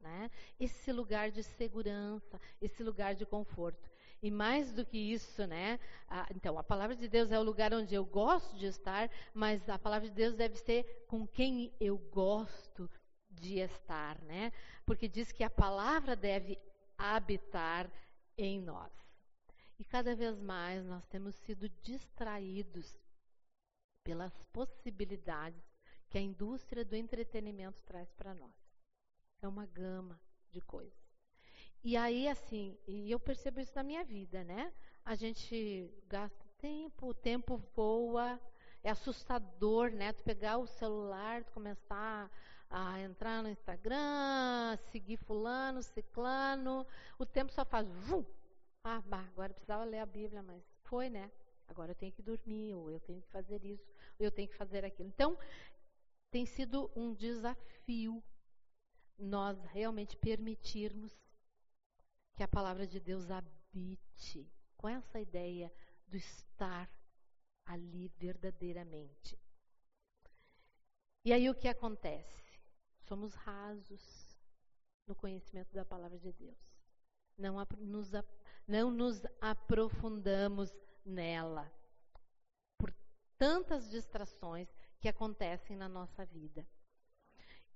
Né? 0.00 0.30
Esse 0.58 0.92
lugar 0.92 1.30
de 1.30 1.42
segurança, 1.42 2.40
esse 2.60 2.82
lugar 2.82 3.14
de 3.14 3.24
conforto. 3.24 3.88
E 4.20 4.30
mais 4.30 4.72
do 4.72 4.84
que 4.84 4.98
isso, 4.98 5.46
né? 5.46 5.80
A, 6.06 6.28
então, 6.34 6.58
a 6.58 6.62
palavra 6.62 6.94
de 6.94 7.08
Deus 7.08 7.32
é 7.32 7.38
o 7.38 7.42
lugar 7.42 7.72
onde 7.72 7.94
eu 7.94 8.04
gosto 8.04 8.56
de 8.56 8.66
estar, 8.66 9.10
mas 9.34 9.68
a 9.68 9.78
palavra 9.78 10.08
de 10.08 10.14
Deus 10.14 10.34
deve 10.34 10.56
ser 10.56 11.04
com 11.08 11.26
quem 11.26 11.72
eu 11.80 11.98
gosto 11.98 12.88
de 13.32 13.58
estar, 13.58 14.20
né? 14.22 14.52
Porque 14.84 15.08
diz 15.08 15.32
que 15.32 15.44
a 15.44 15.50
palavra 15.50 16.14
deve 16.14 16.58
habitar 16.96 17.90
em 18.36 18.60
nós. 18.60 18.92
E 19.78 19.84
cada 19.84 20.14
vez 20.14 20.40
mais 20.40 20.84
nós 20.84 21.04
temos 21.06 21.34
sido 21.36 21.68
distraídos 21.82 23.00
pelas 24.04 24.32
possibilidades 24.52 25.62
que 26.08 26.18
a 26.18 26.20
indústria 26.20 26.84
do 26.84 26.94
entretenimento 26.94 27.82
traz 27.82 28.12
para 28.12 28.34
nós. 28.34 28.54
É 29.40 29.48
uma 29.48 29.66
gama 29.66 30.20
de 30.50 30.60
coisas. 30.60 31.02
E 31.82 31.96
aí, 31.96 32.28
assim, 32.28 32.78
e 32.86 33.10
eu 33.10 33.18
percebo 33.18 33.58
isso 33.58 33.72
na 33.74 33.82
minha 33.82 34.04
vida, 34.04 34.44
né? 34.44 34.72
A 35.04 35.16
gente 35.16 35.92
gasta 36.06 36.46
tempo, 36.58 37.08
o 37.08 37.14
tempo 37.14 37.56
voa, 37.74 38.40
é 38.84 38.90
assustador, 38.90 39.90
né? 39.90 40.12
Tu 40.12 40.22
pegar 40.22 40.58
o 40.58 40.66
celular, 40.66 41.42
tu 41.42 41.52
começar 41.52 42.30
a 42.72 42.98
entrar 43.00 43.42
no 43.42 43.50
Instagram, 43.50 44.78
seguir 44.90 45.18
fulano, 45.18 45.82
ciclano, 45.82 46.86
o 47.18 47.26
tempo 47.26 47.52
só 47.52 47.64
faz 47.64 47.86
vum. 47.86 48.24
Ah, 48.82 49.02
bah, 49.02 49.26
agora 49.28 49.52
precisava 49.52 49.84
ler 49.84 49.98
a 49.98 50.06
Bíblia, 50.06 50.42
mas 50.42 50.64
foi, 50.84 51.10
né? 51.10 51.30
Agora 51.68 51.92
eu 51.92 51.94
tenho 51.94 52.12
que 52.12 52.22
dormir, 52.22 52.74
ou 52.74 52.90
eu 52.90 52.98
tenho 53.00 53.20
que 53.20 53.28
fazer 53.28 53.62
isso, 53.64 53.86
ou 54.18 54.24
eu 54.24 54.30
tenho 54.30 54.48
que 54.48 54.56
fazer 54.56 54.84
aquilo. 54.84 55.08
Então, 55.08 55.38
tem 56.30 56.46
sido 56.46 56.90
um 56.96 57.14
desafio 57.14 58.22
nós 59.18 59.62
realmente 59.66 60.16
permitirmos 60.16 61.12
que 62.34 62.42
a 62.42 62.48
palavra 62.48 62.86
de 62.86 62.98
Deus 62.98 63.30
habite 63.30 64.50
com 64.76 64.88
essa 64.88 65.20
ideia 65.20 65.72
do 66.08 66.16
estar 66.16 66.90
ali 67.66 68.08
verdadeiramente. 68.16 69.38
E 71.24 71.32
aí 71.32 71.48
o 71.48 71.54
que 71.54 71.68
acontece? 71.68 72.41
Somos 73.12 73.34
rasos 73.34 74.38
no 75.06 75.14
conhecimento 75.14 75.70
da 75.74 75.84
palavra 75.84 76.18
de 76.18 76.32
Deus. 76.32 76.56
Não 77.36 77.56
nos, 77.78 78.10
não 78.66 78.90
nos 78.90 79.22
aprofundamos 79.38 80.74
nela 81.04 81.70
por 82.78 82.90
tantas 83.36 83.90
distrações 83.90 84.74
que 84.98 85.10
acontecem 85.10 85.76
na 85.76 85.90
nossa 85.90 86.24
vida. 86.24 86.66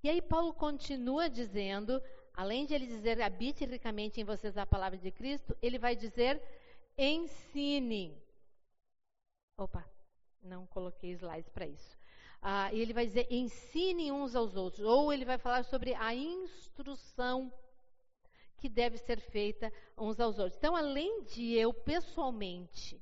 E 0.01 0.09
aí 0.09 0.23
Paulo 0.23 0.55
continua 0.55 1.29
dizendo, 1.29 2.01
além 2.33 2.65
de 2.65 2.73
ele 2.73 2.87
dizer 2.87 3.21
habite 3.21 3.63
ricamente 3.63 4.19
em 4.19 4.23
vocês 4.23 4.57
a 4.57 4.65
palavra 4.65 4.97
de 4.97 5.11
Cristo, 5.11 5.55
ele 5.61 5.77
vai 5.77 5.95
dizer 5.95 6.41
ensine. 6.97 8.19
Opa, 9.55 9.87
não 10.41 10.65
coloquei 10.65 11.11
slides 11.11 11.51
para 11.51 11.67
isso. 11.67 11.95
Ah, 12.41 12.71
e 12.73 12.79
ele 12.79 12.93
vai 12.93 13.05
dizer 13.05 13.27
ensine 13.29 14.11
uns 14.11 14.35
aos 14.35 14.55
outros, 14.55 14.85
ou 14.85 15.11
ele 15.11 15.25
vai 15.25 15.37
falar 15.37 15.63
sobre 15.63 15.93
a 15.95 16.13
instrução 16.13 17.51
que 18.57 18.69
deve 18.69 18.97
ser 18.97 19.19
feita 19.19 19.71
uns 19.97 20.19
aos 20.19 20.39
outros. 20.39 20.57
Então, 20.57 20.75
além 20.75 21.23
de 21.23 21.53
eu 21.53 21.73
pessoalmente 21.73 23.01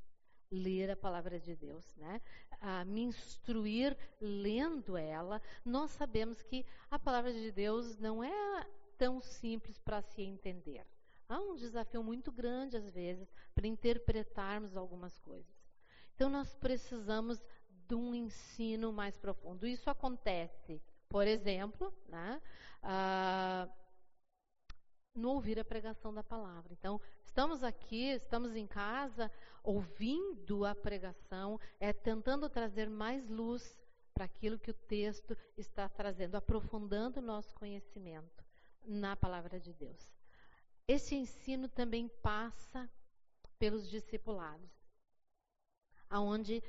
ler 0.51 0.91
a 0.91 0.95
palavra 0.95 1.39
de 1.39 1.55
Deus, 1.55 1.95
né? 1.95 2.21
A 2.61 2.85
me 2.85 3.01
instruir 3.01 3.97
lendo 4.19 4.97
ela, 4.97 5.41
nós 5.63 5.91
sabemos 5.91 6.41
que 6.41 6.65
a 6.89 6.97
palavra 6.97 7.33
de 7.33 7.51
Deus 7.51 7.97
não 7.97 8.23
é 8.23 8.67
tão 8.97 9.19
simples 9.19 9.77
para 9.79 10.01
se 10.01 10.21
entender. 10.21 10.85
Há 11.27 11.39
um 11.39 11.55
desafio 11.55 12.03
muito 12.03 12.31
grande, 12.31 12.77
às 12.77 12.89
vezes, 12.89 13.33
para 13.53 13.67
interpretarmos 13.67 14.77
algumas 14.77 15.17
coisas. 15.19 15.55
Então, 16.13 16.29
nós 16.29 16.53
precisamos 16.55 17.43
de 17.87 17.95
um 17.95 18.13
ensino 18.13 18.91
mais 18.91 19.17
profundo. 19.17 19.67
Isso 19.67 19.89
acontece, 19.89 20.81
por 21.09 21.27
exemplo, 21.27 21.93
né, 22.07 22.41
ah, 22.81 23.69
no 25.13 25.31
ouvir 25.31 25.59
a 25.59 25.65
pregação 25.65 26.13
da 26.13 26.23
palavra. 26.23 26.73
Então, 26.73 26.99
estamos 27.23 27.63
aqui, 27.63 28.09
estamos 28.09 28.55
em 28.55 28.67
casa, 28.67 29.31
ouvindo 29.63 30.65
a 30.65 30.75
pregação, 30.75 31.59
é 31.79 31.93
tentando 31.93 32.49
trazer 32.49 32.89
mais 32.89 33.27
luz 33.29 33.77
para 34.13 34.25
aquilo 34.25 34.59
que 34.59 34.71
o 34.71 34.73
texto 34.73 35.37
está 35.57 35.89
trazendo, 35.89 36.35
aprofundando 36.35 37.19
o 37.19 37.23
nosso 37.23 37.53
conhecimento 37.55 38.45
na 38.83 39.15
palavra 39.15 39.59
de 39.59 39.73
Deus. 39.73 40.13
Esse 40.87 41.15
ensino 41.15 41.67
também 41.67 42.07
passa 42.21 42.89
pelos 43.57 43.89
discipulados, 43.89 44.69
aonde 46.09 46.61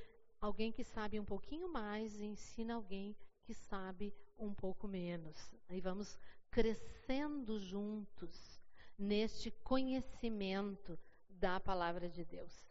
alguém 0.47 0.71
que 0.71 0.85
sabe 0.85 1.19
um 1.19 1.25
pouquinho 1.25 1.69
mais 1.69 2.21
ensina 2.21 2.75
alguém 2.75 3.17
que 3.43 3.53
sabe 3.53 4.15
um 4.39 4.55
pouco 4.55 4.87
menos. 4.87 5.37
Aí 5.69 5.81
vamos 5.81 6.19
crescendo 6.51 7.59
juntos 7.59 8.61
neste 8.97 9.51
conhecimento 9.51 10.99
da 11.29 11.59
palavra 11.59 12.09
de 12.09 12.25
Deus. 12.25 12.65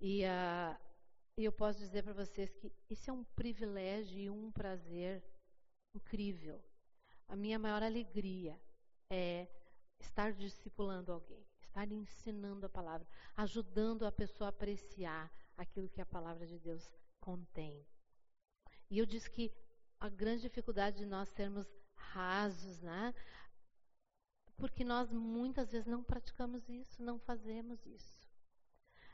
E 0.00 0.22
uh, 0.24 0.78
eu 1.36 1.52
posso 1.52 1.78
dizer 1.80 2.04
para 2.04 2.12
vocês 2.12 2.54
que 2.54 2.72
isso 2.88 3.10
é 3.10 3.12
um 3.12 3.24
privilégio 3.24 4.18
e 4.18 4.30
um 4.30 4.50
prazer 4.52 5.22
incrível. 5.94 6.62
A 7.26 7.34
minha 7.34 7.58
maior 7.58 7.82
alegria 7.82 8.58
é 9.10 9.48
estar 9.98 10.32
discipulando 10.32 11.12
alguém, 11.12 11.44
estar 11.60 11.90
ensinando 11.90 12.66
a 12.66 12.68
palavra, 12.68 13.06
ajudando 13.36 14.06
a 14.06 14.12
pessoa 14.12 14.48
a 14.48 14.50
apreciar 14.50 15.30
aquilo 15.56 15.88
que 15.88 16.00
a 16.00 16.06
palavra 16.06 16.46
de 16.46 16.58
Deus 16.60 16.88
contém. 17.20 17.86
E 18.90 18.98
eu 18.98 19.06
disse 19.06 19.30
que 19.30 19.52
a 20.00 20.08
grande 20.08 20.42
dificuldade 20.42 20.98
de 20.98 21.06
nós 21.06 21.28
sermos 21.30 21.66
rasos, 21.94 22.80
né? 22.80 23.14
Porque 24.56 24.84
nós 24.84 25.12
muitas 25.12 25.70
vezes 25.70 25.86
não 25.86 26.02
praticamos 26.02 26.68
isso, 26.68 27.02
não 27.02 27.18
fazemos 27.18 27.84
isso 27.86 28.18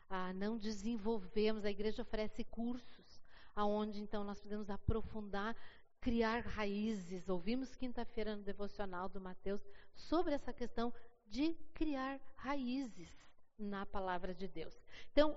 ah, 0.09 0.33
não 0.33 0.57
desenvolvemos. 0.57 1.65
A 1.65 1.71
igreja 1.71 2.03
oferece 2.03 2.45
cursos, 2.45 3.21
aonde 3.55 4.01
então 4.01 4.25
nós 4.25 4.41
podemos 4.41 4.71
aprofundar, 4.71 5.57
criar 6.01 6.41
raízes. 6.41 7.29
Ouvimos 7.29 7.75
quinta-feira 7.75 8.37
no 8.37 8.43
devocional 8.43 9.09
do 9.09 9.21
Mateus 9.21 9.61
sobre 9.95 10.35
essa 10.35 10.53
questão 10.53 10.93
de 11.27 11.55
criar 11.73 12.21
raízes 12.37 13.11
na 13.59 13.87
palavra 13.87 14.35
de 14.35 14.47
Deus. 14.47 14.75
Então, 15.11 15.37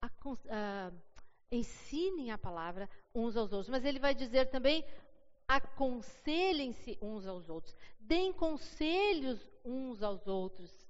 a, 0.00 0.06
a, 0.06 0.92
ensinem 1.50 2.30
a 2.30 2.38
palavra 2.38 2.88
uns 3.14 3.36
aos 3.36 3.52
outros, 3.52 3.68
mas 3.68 3.84
ele 3.84 3.98
vai 3.98 4.14
dizer 4.14 4.50
também 4.50 4.84
aconselhem-se 5.46 6.98
uns 7.00 7.26
aos 7.26 7.48
outros, 7.48 7.76
deem 8.00 8.32
conselhos 8.32 9.46
uns 9.64 10.02
aos 10.02 10.26
outros. 10.26 10.86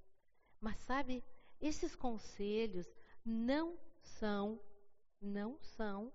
Mas 0.61 0.79
sabe, 0.81 1.23
esses 1.61 1.95
conselhos 1.97 2.87
não 3.25 3.79
são, 4.01 4.61
não 5.21 5.59
são 5.61 6.13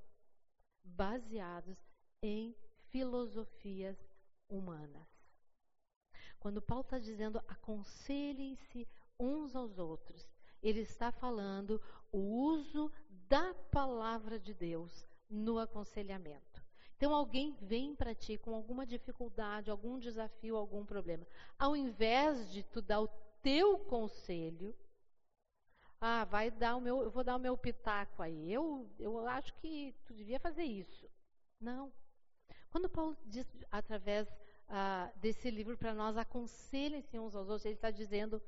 baseados 0.83 1.77
em 2.21 2.55
filosofias 2.89 3.97
humanas. 4.49 5.07
Quando 6.39 6.61
Paulo 6.61 6.83
está 6.83 6.97
dizendo 6.97 7.39
aconselhem-se 7.47 8.87
uns 9.19 9.55
aos 9.55 9.77
outros, 9.77 10.27
ele 10.61 10.81
está 10.81 11.11
falando 11.11 11.81
o 12.11 12.19
uso 12.19 12.91
da 13.29 13.53
palavra 13.71 14.39
de 14.39 14.53
Deus 14.53 15.07
no 15.29 15.59
aconselhamento. 15.59 16.49
Então, 16.97 17.13
alguém 17.13 17.55
vem 17.61 17.95
para 17.95 18.13
ti 18.13 18.37
com 18.37 18.53
alguma 18.53 18.85
dificuldade, 18.85 19.71
algum 19.71 19.97
desafio, 19.99 20.57
algum 20.57 20.85
problema. 20.85 21.25
Ao 21.57 21.75
invés 21.75 22.51
de 22.51 22.63
tu 22.63 22.81
dar 22.81 22.99
o 22.99 23.07
teu 23.41 23.79
conselho, 23.79 24.75
ah, 26.01 26.25
vai 26.25 26.49
dar 26.49 26.75
o 26.75 26.81
meu, 26.81 27.01
eu 27.03 27.11
vou 27.11 27.23
dar 27.23 27.35
o 27.35 27.39
meu 27.39 27.57
pitaco 27.57 28.21
aí. 28.21 28.51
Eu, 28.51 28.89
eu 28.99 29.25
acho 29.27 29.53
que 29.55 29.95
tu 30.05 30.13
devia 30.13 30.39
fazer 30.39 30.63
isso. 30.63 31.09
Não. 31.59 31.91
Quando 32.69 32.89
Paulo 32.89 33.17
diz 33.25 33.45
através 33.71 34.27
ah, 34.67 35.11
desse 35.17 35.49
livro 35.49 35.77
para 35.77 35.93
nós, 35.93 36.17
aconselhem-se 36.17 37.17
uns 37.19 37.35
aos 37.35 37.47
outros, 37.47 37.65
ele 37.65 37.75
está 37.75 37.91
dizendo: 37.91 38.41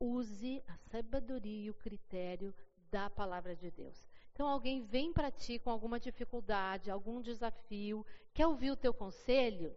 use 0.00 0.62
a 0.66 0.76
sabedoria 0.90 1.66
e 1.66 1.70
o 1.70 1.74
critério 1.74 2.54
da 2.90 3.10
palavra 3.10 3.54
de 3.54 3.70
Deus. 3.70 4.06
Então, 4.32 4.46
alguém 4.46 4.82
vem 4.82 5.12
para 5.12 5.30
ti 5.30 5.58
com 5.58 5.70
alguma 5.70 5.98
dificuldade, 5.98 6.90
algum 6.90 7.22
desafio, 7.22 8.04
quer 8.34 8.46
ouvir 8.46 8.70
o 8.70 8.76
teu 8.76 8.92
conselho? 8.92 9.74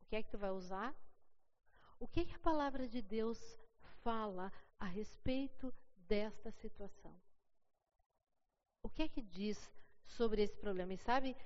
O 0.00 0.04
que 0.06 0.16
é 0.16 0.22
que 0.22 0.30
tu 0.30 0.38
vai 0.38 0.50
usar? 0.50 0.94
O 1.98 2.06
que, 2.06 2.20
é 2.20 2.24
que 2.24 2.34
a 2.34 2.38
palavra 2.38 2.86
de 2.86 3.00
Deus 3.00 3.38
fala 4.02 4.52
a 4.78 4.86
respeito 4.86 5.72
desta 5.96 6.50
situação? 6.50 7.16
O 8.82 8.90
que 8.90 9.04
é 9.04 9.08
que 9.08 9.22
diz 9.22 9.72
sobre 10.04 10.42
esse 10.42 10.56
problema? 10.58 10.92
E 10.92 10.98
sabe, 10.98 11.36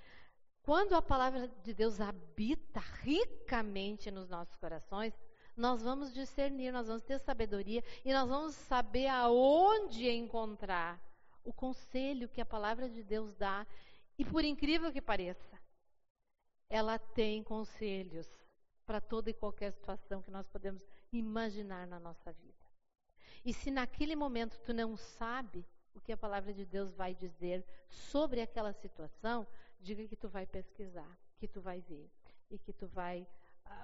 quando 0.62 0.94
a 0.94 1.02
palavra 1.02 1.46
de 1.46 1.74
Deus 1.74 2.00
habita 2.00 2.80
ricamente 2.80 4.10
nos 4.10 4.28
nossos 4.28 4.56
corações, 4.56 5.14
nós 5.56 5.82
vamos 5.82 6.12
discernir, 6.12 6.70
nós 6.70 6.86
vamos 6.86 7.02
ter 7.02 7.18
sabedoria 7.18 7.82
e 8.04 8.12
nós 8.12 8.28
vamos 8.28 8.54
saber 8.54 9.08
aonde 9.08 10.08
encontrar 10.08 11.00
o 11.42 11.52
conselho 11.52 12.28
que 12.28 12.40
a 12.40 12.46
palavra 12.46 12.88
de 12.88 13.02
Deus 13.02 13.34
dá. 13.36 13.66
E 14.18 14.24
por 14.24 14.44
incrível 14.44 14.92
que 14.92 15.00
pareça, 15.00 15.58
ela 16.68 16.98
tem 16.98 17.42
conselhos 17.42 18.28
para 18.84 19.00
toda 19.00 19.30
e 19.30 19.34
qualquer 19.34 19.72
situação 19.72 20.22
que 20.22 20.30
nós 20.30 20.46
podemos 20.46 20.82
imaginar 21.12 21.86
na 21.86 21.98
nossa 21.98 22.32
vida. 22.32 22.54
E 23.44 23.52
se 23.52 23.70
naquele 23.70 24.16
momento 24.16 24.58
tu 24.64 24.74
não 24.74 24.96
sabe 24.96 25.64
o 25.94 26.00
que 26.00 26.12
a 26.12 26.16
palavra 26.16 26.52
de 26.52 26.64
Deus 26.66 26.92
vai 26.92 27.14
dizer 27.14 27.64
sobre 27.88 28.40
aquela 28.40 28.72
situação, 28.72 29.46
diga 29.80 30.06
que 30.06 30.16
tu 30.16 30.28
vai 30.28 30.46
pesquisar, 30.46 31.18
que 31.38 31.48
tu 31.48 31.60
vai 31.60 31.80
ver 31.80 32.10
e 32.50 32.58
que 32.58 32.72
tu 32.72 32.86
vai 32.86 33.26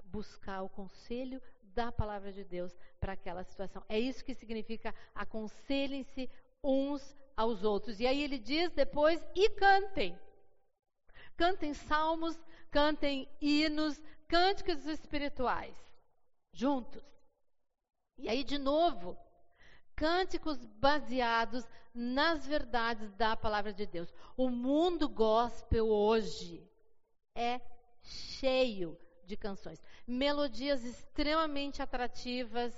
buscar 0.05 0.63
o 0.63 0.69
conselho 0.69 1.41
da 1.75 1.91
palavra 1.91 2.33
de 2.33 2.45
Deus 2.45 2.77
para 3.01 3.15
aquela 3.15 3.43
situação. 3.45 3.83
É 3.89 3.99
isso 3.99 4.25
que 4.25 4.35
significa 4.35 4.95
aconselhem-se 5.15 6.29
uns 6.63 7.17
aos 7.37 7.65
outros. 7.65 7.99
E 7.99 8.07
aí 8.07 8.23
ele 8.23 8.39
diz 8.39 8.71
depois: 8.73 9.25
e 9.35 9.49
cantem. 9.51 10.19
Cantem 11.37 11.73
salmos, 11.75 12.39
cantem 12.71 13.29
hinos, 13.41 14.01
cânticos 14.29 14.87
espirituais, 14.87 15.77
juntos. 16.53 17.03
E 18.19 18.29
aí, 18.29 18.45
de 18.45 18.59
novo, 18.59 19.17
cânticos 19.97 20.65
baseados 20.77 21.67
nas 21.95 22.47
verdades 22.47 23.13
da 23.15 23.37
palavra 23.37 23.73
de 23.73 23.87
Deus. 23.87 24.13
O 24.37 24.51
mundo 24.51 25.09
gospel 25.09 25.89
hoje 25.89 26.63
é 27.35 27.61
cheio 28.03 28.99
de 29.27 29.37
canções. 29.37 29.83
Melodias 30.07 30.85
extremamente 30.85 31.83
atrativas, 31.83 32.75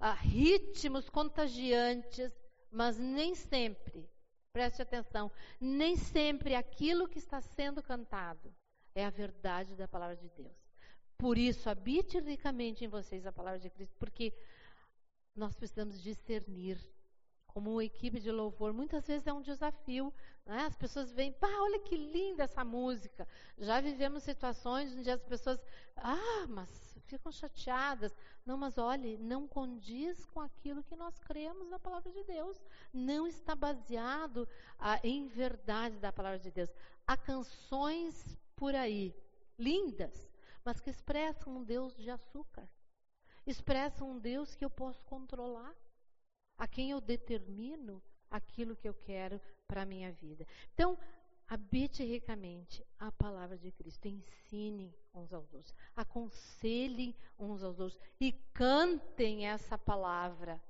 uh, 0.00 0.14
ritmos 0.20 1.08
contagiantes, 1.08 2.32
mas 2.70 2.98
nem 2.98 3.34
sempre, 3.34 4.08
preste 4.52 4.82
atenção, 4.82 5.30
nem 5.60 5.96
sempre 5.96 6.54
aquilo 6.54 7.08
que 7.08 7.18
está 7.18 7.40
sendo 7.40 7.82
cantado 7.82 8.54
é 8.94 9.04
a 9.04 9.10
verdade 9.10 9.74
da 9.74 9.88
palavra 9.88 10.16
de 10.16 10.28
Deus. 10.30 10.56
Por 11.18 11.36
isso, 11.38 11.68
habite 11.68 12.18
ricamente 12.20 12.84
em 12.84 12.88
vocês 12.88 13.26
a 13.26 13.32
palavra 13.32 13.58
de 13.58 13.70
Cristo, 13.70 13.94
porque 13.98 14.32
nós 15.34 15.54
precisamos 15.54 16.00
discernir 16.00 16.78
como 17.54 17.80
equipe 17.80 18.18
de 18.18 18.32
louvor, 18.32 18.72
muitas 18.72 19.06
vezes 19.06 19.28
é 19.28 19.32
um 19.32 19.40
desafio. 19.40 20.12
Né? 20.44 20.66
As 20.66 20.76
pessoas 20.76 21.12
veem, 21.12 21.32
pá, 21.32 21.46
olha 21.46 21.78
que 21.78 21.96
linda 21.96 22.42
essa 22.42 22.64
música. 22.64 23.28
Já 23.56 23.80
vivemos 23.80 24.24
situações 24.24 24.92
onde 24.92 25.08
as 25.08 25.22
pessoas, 25.22 25.62
ah, 25.96 26.46
mas 26.48 26.68
ficam 27.06 27.30
chateadas. 27.30 28.12
Não, 28.44 28.58
mas 28.58 28.76
olhe, 28.76 29.16
não 29.18 29.46
condiz 29.46 30.26
com 30.26 30.40
aquilo 30.40 30.82
que 30.82 30.96
nós 30.96 31.16
cremos 31.20 31.68
na 31.68 31.78
palavra 31.78 32.10
de 32.10 32.24
Deus. 32.24 32.60
Não 32.92 33.24
está 33.24 33.54
baseado 33.54 34.48
ah, 34.76 34.98
em 35.04 35.28
verdade 35.28 35.96
da 35.98 36.12
palavra 36.12 36.40
de 36.40 36.50
Deus. 36.50 36.74
Há 37.06 37.16
canções 37.16 38.36
por 38.56 38.74
aí, 38.74 39.14
lindas, 39.56 40.28
mas 40.64 40.80
que 40.80 40.90
expressam 40.90 41.58
um 41.58 41.62
Deus 41.62 41.96
de 41.96 42.10
açúcar. 42.10 42.68
Expressam 43.46 44.10
um 44.10 44.18
Deus 44.18 44.56
que 44.56 44.64
eu 44.64 44.70
posso 44.70 45.04
controlar 45.04 45.72
a 46.56 46.66
quem 46.66 46.90
eu 46.90 47.00
determino 47.00 48.02
aquilo 48.30 48.76
que 48.76 48.88
eu 48.88 48.94
quero 48.94 49.40
para 49.66 49.82
a 49.82 49.86
minha 49.86 50.12
vida. 50.12 50.46
Então, 50.72 50.98
habite 51.46 52.02
ricamente 52.04 52.84
a 52.98 53.12
palavra 53.12 53.56
de 53.56 53.70
Cristo, 53.70 54.08
ensine 54.08 54.94
uns 55.14 55.32
aos 55.32 55.52
outros, 55.52 55.74
aconselhem 55.94 57.14
uns 57.38 57.62
aos 57.62 57.78
outros 57.78 58.00
e 58.20 58.32
cantem 58.52 59.46
essa 59.46 59.78
palavra, 59.78 60.60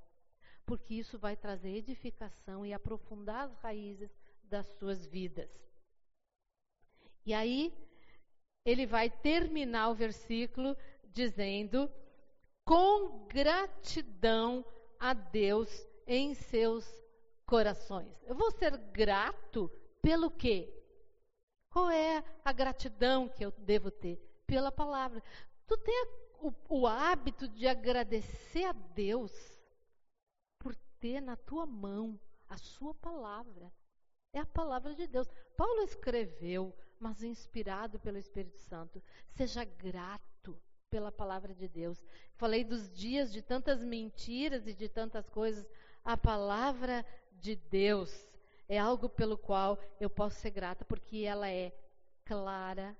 porque 0.65 0.95
isso 0.95 1.17
vai 1.17 1.35
trazer 1.35 1.69
edificação 1.69 2.65
e 2.65 2.73
aprofundar 2.73 3.45
as 3.45 3.55
raízes 3.59 4.11
das 4.43 4.67
suas 4.77 5.05
vidas. 5.05 5.49
E 7.25 7.33
aí, 7.33 7.73
ele 8.63 8.85
vai 8.85 9.09
terminar 9.09 9.89
o 9.89 9.95
versículo 9.95 10.75
dizendo: 11.05 11.89
com 12.63 13.25
gratidão 13.27 14.65
a 15.09 15.13
Deus 15.13 15.69
em 16.07 16.33
seus 16.33 16.83
corações. 17.45 18.11
Eu 18.23 18.33
vou 18.33 18.49
ser 18.51 18.75
grato 18.75 19.71
pelo 20.01 20.31
quê? 20.31 20.71
Qual 21.69 21.91
é 21.91 22.23
a 22.43 22.51
gratidão 22.51 23.29
que 23.29 23.45
eu 23.45 23.51
devo 23.51 23.91
ter? 23.91 24.17
Pela 24.47 24.71
palavra. 24.71 25.21
Tu 25.67 25.77
tem 25.77 26.07
o, 26.41 26.53
o 26.69 26.87
hábito 26.87 27.47
de 27.47 27.67
agradecer 27.67 28.63
a 28.63 28.71
Deus 28.71 29.31
por 30.57 30.75
ter 30.99 31.21
na 31.21 31.35
tua 31.35 31.67
mão 31.67 32.19
a 32.49 32.57
sua 32.57 32.93
palavra. 32.95 33.71
É 34.33 34.39
a 34.39 34.45
palavra 34.45 34.95
de 34.95 35.05
Deus. 35.05 35.29
Paulo 35.55 35.83
escreveu, 35.83 36.75
mas 36.99 37.21
inspirado 37.21 37.99
pelo 37.99 38.17
Espírito 38.17 38.57
Santo. 38.57 39.03
Seja 39.29 39.63
grato 39.63 40.59
pela 40.95 41.11
palavra 41.11 41.53
de 41.53 41.67
Deus. 41.67 42.01
Falei 42.37 42.63
dos 42.63 42.89
dias 42.89 43.29
de 43.33 43.41
tantas 43.41 43.83
mentiras 43.83 44.65
e 44.65 44.73
de 44.73 44.87
tantas 44.87 45.29
coisas. 45.29 45.67
A 46.05 46.15
palavra 46.15 47.05
de 47.33 47.57
Deus 47.57 48.25
é 48.69 48.79
algo 48.79 49.09
pelo 49.09 49.37
qual 49.37 49.77
eu 49.99 50.09
posso 50.09 50.39
ser 50.39 50.51
grata, 50.51 50.85
porque 50.85 51.17
ela 51.17 51.49
é 51.49 51.77
clara, 52.23 52.95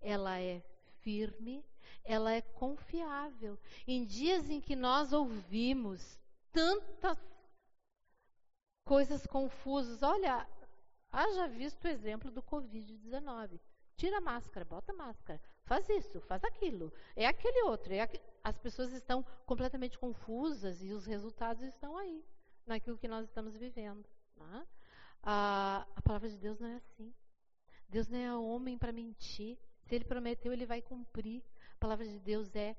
ela 0.00 0.40
é 0.40 0.60
firme, 1.02 1.64
ela 2.02 2.32
é 2.32 2.42
confiável. 2.42 3.56
Em 3.86 4.04
dias 4.04 4.50
em 4.50 4.60
que 4.60 4.74
nós 4.74 5.12
ouvimos 5.12 6.18
tantas 6.50 7.16
coisas 8.84 9.24
confusas, 9.24 10.02
olha, 10.02 10.44
haja 11.12 11.46
visto 11.46 11.84
o 11.84 11.88
exemplo 11.88 12.28
do 12.32 12.42
Covid-19. 12.42 13.60
Tira 13.96 14.18
a 14.18 14.20
máscara, 14.20 14.64
bota 14.64 14.92
a 14.92 14.96
máscara 14.96 15.40
faz 15.64 15.88
isso, 15.88 16.20
faz 16.20 16.44
aquilo, 16.44 16.92
é 17.16 17.26
aquele 17.26 17.62
outro. 17.62 17.92
É 17.92 18.00
aqu... 18.00 18.18
As 18.42 18.58
pessoas 18.58 18.92
estão 18.92 19.24
completamente 19.46 19.98
confusas 19.98 20.82
e 20.82 20.92
os 20.92 21.06
resultados 21.06 21.62
estão 21.62 21.96
aí, 21.96 22.22
naquilo 22.66 22.98
que 22.98 23.08
nós 23.08 23.24
estamos 23.26 23.56
vivendo. 23.56 24.06
Né? 24.36 24.66
A, 25.22 25.86
a 25.96 26.02
palavra 26.02 26.28
de 26.28 26.36
Deus 26.36 26.60
não 26.60 26.68
é 26.68 26.76
assim. 26.76 27.12
Deus 27.88 28.08
não 28.08 28.18
é 28.18 28.34
homem 28.36 28.76
para 28.76 28.92
mentir. 28.92 29.58
Se 29.84 29.94
ele 29.94 30.04
prometeu, 30.04 30.52
ele 30.52 30.66
vai 30.66 30.82
cumprir. 30.82 31.42
A 31.76 31.78
palavra 31.80 32.06
de 32.06 32.18
Deus 32.18 32.54
é 32.54 32.76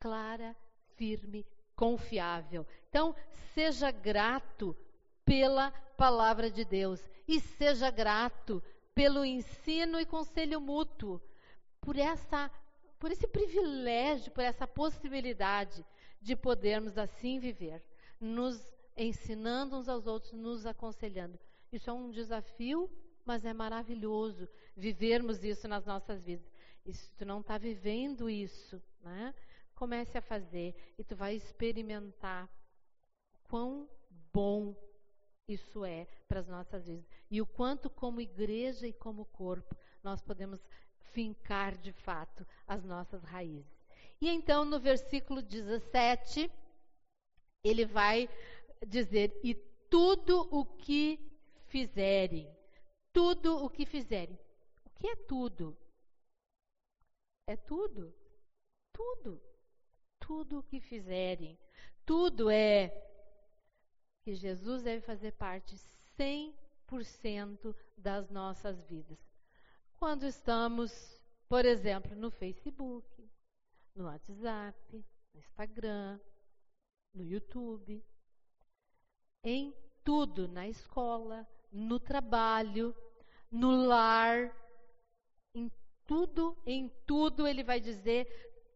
clara, 0.00 0.56
firme, 0.96 1.46
confiável. 1.76 2.66
Então, 2.88 3.14
seja 3.52 3.90
grato 3.90 4.76
pela 5.24 5.70
palavra 5.98 6.50
de 6.50 6.64
Deus 6.64 7.06
e 7.26 7.40
seja 7.40 7.90
grato 7.90 8.62
pelo 8.94 9.24
ensino 9.24 10.00
e 10.00 10.06
conselho 10.06 10.60
mútuo 10.60 11.20
por 11.80 11.96
essa 11.96 12.50
por 12.98 13.12
esse 13.12 13.26
privilégio, 13.26 14.32
por 14.32 14.42
essa 14.42 14.66
possibilidade 14.66 15.84
de 16.22 16.34
podermos 16.34 16.96
assim 16.96 17.38
viver, 17.38 17.82
nos 18.18 18.58
ensinando 18.96 19.76
uns 19.76 19.90
aos 19.90 20.06
outros, 20.06 20.32
nos 20.32 20.64
aconselhando. 20.64 21.38
Isso 21.70 21.90
é 21.90 21.92
um 21.92 22.10
desafio, 22.10 22.90
mas 23.22 23.44
é 23.44 23.52
maravilhoso 23.52 24.48
vivermos 24.74 25.44
isso 25.44 25.68
nas 25.68 25.84
nossas 25.84 26.22
vidas. 26.24 26.50
E 26.86 26.94
se 26.94 27.10
tu 27.14 27.26
não 27.26 27.40
está 27.40 27.58
vivendo 27.58 28.30
isso 28.30 28.80
né? 29.04 29.34
Comece 29.74 30.16
a 30.16 30.22
fazer 30.22 30.74
e 30.98 31.04
tu 31.04 31.14
vai 31.14 31.34
experimentar 31.34 32.48
quão 33.44 33.88
bom 34.32 34.74
isso 35.48 35.84
é 35.84 36.06
para 36.26 36.40
as 36.40 36.48
nossas 36.48 36.86
vidas 36.86 37.04
e 37.30 37.40
o 37.40 37.46
quanto 37.46 37.90
como 37.90 38.20
igreja 38.20 38.86
e 38.86 38.92
como 38.92 39.26
corpo 39.26 39.76
nós 40.02 40.20
podemos 40.22 40.60
fincar 41.12 41.76
de 41.76 41.92
fato 41.92 42.46
as 42.66 42.82
nossas 42.84 43.22
raízes. 43.22 43.72
E 44.20 44.28
então 44.28 44.64
no 44.64 44.80
versículo 44.80 45.42
17 45.42 46.50
ele 47.62 47.84
vai 47.84 48.28
dizer: 48.86 49.38
"E 49.42 49.54
tudo 49.90 50.48
o 50.50 50.64
que 50.64 51.20
fizerem, 51.66 52.48
tudo 53.12 53.64
o 53.64 53.68
que 53.68 53.84
fizerem. 53.84 54.38
O 54.84 54.90
que 54.90 55.08
é 55.08 55.16
tudo? 55.16 55.76
É 57.46 57.56
tudo. 57.56 58.14
Tudo. 58.92 59.40
Tudo 60.18 60.58
o 60.58 60.62
que 60.62 60.80
fizerem. 60.80 61.58
Tudo 62.06 62.48
é 62.48 63.13
que 64.24 64.34
Jesus 64.34 64.82
deve 64.82 65.02
fazer 65.02 65.32
parte 65.32 65.76
100% 66.18 67.76
das 67.96 68.30
nossas 68.30 68.82
vidas. 68.84 69.18
Quando 69.98 70.24
estamos, 70.24 71.22
por 71.46 71.66
exemplo, 71.66 72.16
no 72.16 72.30
Facebook, 72.30 73.06
no 73.94 74.06
WhatsApp, 74.06 75.04
no 75.32 75.38
Instagram, 75.38 76.18
no 77.14 77.22
YouTube, 77.22 78.02
em 79.44 79.74
tudo, 80.02 80.48
na 80.48 80.66
escola, 80.66 81.46
no 81.70 82.00
trabalho, 82.00 82.96
no 83.50 83.86
lar, 83.86 84.50
em 85.54 85.70
tudo, 86.06 86.56
em 86.66 86.88
tudo 87.06 87.46
ele 87.46 87.62
vai 87.62 87.78
dizer: 87.78 88.26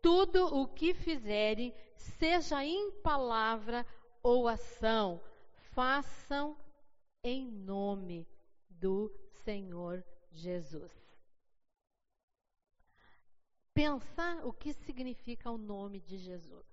tudo 0.03 0.47
o 0.55 0.69
que 0.69 0.93
fizerem, 0.93 1.75
seja 1.97 2.63
em 2.63 2.91
palavra 3.01 3.87
ou 4.23 4.47
ação, 4.47 5.21
façam 5.79 6.59
em 7.23 7.49
nome 7.49 8.27
do 8.69 9.15
Senhor 9.45 10.05
Jesus. 10.33 10.91
Pensar 13.73 14.45
o 14.45 14.53
que 14.53 14.73
significa 14.73 15.49
o 15.49 15.57
nome 15.57 16.01
de 16.01 16.19
Jesus. 16.19 16.67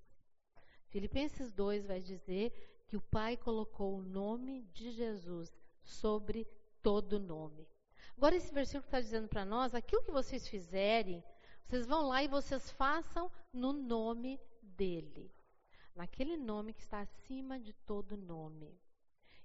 Filipenses 0.87 1.51
2 1.51 1.85
vai 1.85 2.01
dizer 2.01 2.51
que 2.87 2.97
o 2.97 3.01
Pai 3.01 3.37
colocou 3.37 3.95
o 3.95 4.01
nome 4.01 4.63
de 4.73 4.89
Jesus 4.89 5.55
sobre 5.83 6.47
todo 6.81 7.19
nome. 7.19 7.67
Agora, 8.17 8.35
esse 8.35 8.51
versículo 8.51 8.85
está 8.85 8.99
dizendo 8.99 9.27
para 9.27 9.45
nós: 9.45 9.75
aquilo 9.75 10.01
que 10.01 10.09
vocês 10.09 10.47
fizerem, 10.47 11.23
vocês 11.67 11.85
vão 11.85 12.07
lá 12.07 12.23
e 12.23 12.27
vocês 12.27 12.71
façam 12.71 13.31
no 13.53 13.71
nome 13.71 14.41
dele. 14.63 15.31
Naquele 15.93 16.37
nome 16.37 16.73
que 16.73 16.81
está 16.81 17.01
acima 17.01 17.59
de 17.59 17.71
todo 17.71 18.17
nome. 18.17 18.75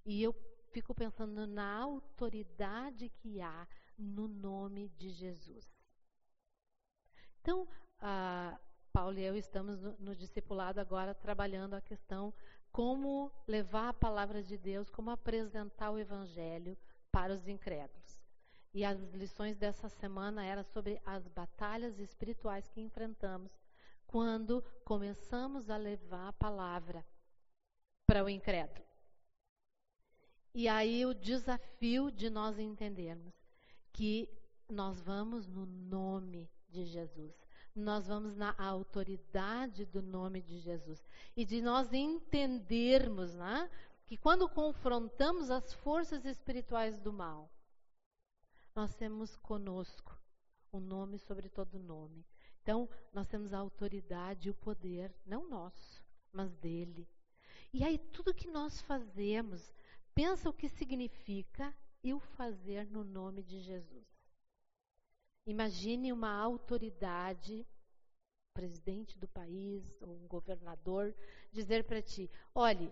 E 0.04 0.22
eu 0.22 0.34
fico 0.70 0.94
pensando 0.94 1.46
na 1.46 1.78
autoridade 1.78 3.08
que 3.08 3.40
há 3.40 3.66
no 3.98 4.28
nome 4.28 4.88
de 4.90 5.10
Jesus. 5.10 5.68
Então, 7.40 7.68
ah, 8.00 8.58
Paulo 8.92 9.18
e 9.18 9.22
eu 9.22 9.36
estamos 9.36 9.80
no, 9.80 9.96
no 9.98 10.16
discipulado 10.16 10.80
agora 10.80 11.14
trabalhando 11.14 11.74
a 11.74 11.80
questão 11.80 12.32
como 12.72 13.32
levar 13.46 13.88
a 13.88 13.94
palavra 13.94 14.42
de 14.42 14.56
Deus, 14.56 14.88
como 14.88 15.10
apresentar 15.10 15.90
o 15.90 15.98
evangelho 15.98 16.76
para 17.10 17.32
os 17.32 17.48
incrédulos. 17.48 18.20
E 18.72 18.84
as 18.84 18.98
lições 19.12 19.56
dessa 19.56 19.88
semana 19.88 20.44
eram 20.44 20.62
sobre 20.62 21.00
as 21.04 21.26
batalhas 21.28 21.98
espirituais 21.98 22.68
que 22.68 22.80
enfrentamos 22.80 23.50
quando 24.06 24.62
começamos 24.84 25.68
a 25.68 25.76
levar 25.76 26.28
a 26.28 26.32
palavra 26.32 27.04
para 28.06 28.24
o 28.24 28.28
incrédulo. 28.28 28.89
E 30.54 30.68
aí 30.68 31.06
o 31.06 31.14
desafio 31.14 32.10
de 32.10 32.28
nós 32.28 32.58
entendermos 32.58 33.34
que 33.92 34.28
nós 34.68 35.00
vamos 35.00 35.46
no 35.48 35.66
nome 35.66 36.48
de 36.68 36.84
Jesus 36.84 37.34
nós 37.74 38.06
vamos 38.06 38.36
na 38.36 38.54
autoridade 38.58 39.84
do 39.86 40.02
nome 40.02 40.42
de 40.42 40.58
Jesus. 40.58 41.04
E 41.36 41.44
de 41.44 41.60
nós 41.60 41.92
entendermos 41.92 43.34
né, 43.34 43.70
que 44.06 44.16
quando 44.16 44.48
confrontamos 44.48 45.50
as 45.50 45.72
forças 45.72 46.24
espirituais 46.24 46.98
do 46.98 47.12
mal, 47.12 47.50
nós 48.74 48.94
temos 48.94 49.36
conosco 49.36 50.18
o 50.72 50.78
um 50.78 50.80
nome 50.80 51.18
sobre 51.18 51.48
todo 51.48 51.78
nome. 51.78 52.24
Então, 52.62 52.88
nós 53.12 53.26
temos 53.26 53.52
a 53.52 53.58
autoridade 53.58 54.48
e 54.48 54.50
o 54.50 54.54
poder, 54.54 55.12
não 55.26 55.48
nosso, 55.48 56.04
mas 56.32 56.54
dele. 56.56 57.08
E 57.72 57.82
aí, 57.82 57.98
tudo 57.98 58.34
que 58.34 58.48
nós 58.48 58.80
fazemos, 58.82 59.72
pensa 60.14 60.48
o 60.48 60.52
que 60.52 60.68
significa 60.68 61.74
eu 62.02 62.18
fazer 62.18 62.86
no 62.86 63.04
nome 63.04 63.42
de 63.42 63.60
Jesus. 63.60 64.06
Imagine 65.46 66.12
uma 66.12 66.32
autoridade, 66.32 67.66
presidente 68.52 69.18
do 69.18 69.28
país, 69.28 70.00
ou 70.02 70.14
um 70.14 70.28
governador, 70.28 71.14
dizer 71.50 71.84
para 71.84 72.02
ti: 72.02 72.30
olhe, 72.54 72.88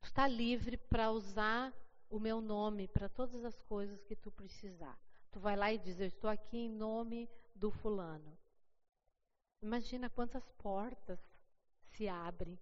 tu 0.00 0.06
está 0.06 0.26
livre 0.26 0.76
para 0.76 1.10
usar 1.10 1.72
o 2.08 2.18
meu 2.18 2.40
nome 2.40 2.88
para 2.88 3.08
todas 3.08 3.44
as 3.44 3.60
coisas 3.62 4.02
que 4.04 4.16
tu 4.16 4.30
precisar. 4.30 4.98
Tu 5.30 5.40
vai 5.40 5.56
lá 5.56 5.72
e 5.72 5.78
diz: 5.78 6.00
eu 6.00 6.06
estou 6.06 6.30
aqui 6.30 6.58
em 6.58 6.70
nome 6.70 7.28
do 7.54 7.70
fulano. 7.70 8.36
Imagina 9.62 10.10
quantas 10.10 10.48
portas 10.52 11.18
se 11.92 12.08
abrem. 12.08 12.58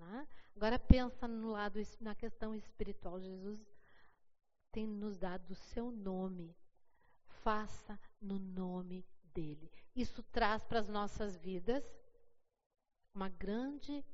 Né? 0.00 0.26
Agora 0.56 0.78
pensa 0.78 1.28
no 1.28 1.50
lado 1.50 1.80
na 2.00 2.14
questão 2.14 2.54
espiritual. 2.54 3.20
Jesus 3.20 3.60
tem 4.72 4.86
nos 4.86 5.18
dado 5.18 5.50
o 5.50 5.54
seu 5.54 5.90
nome 5.90 6.54
faça 7.42 7.98
no 8.20 8.38
nome 8.38 9.04
dele. 9.34 9.70
Isso 9.94 10.22
traz 10.24 10.62
para 10.64 10.80
as 10.80 10.88
nossas 10.88 11.36
vidas 11.36 11.84
uma 13.14 13.28
grande 13.28 14.04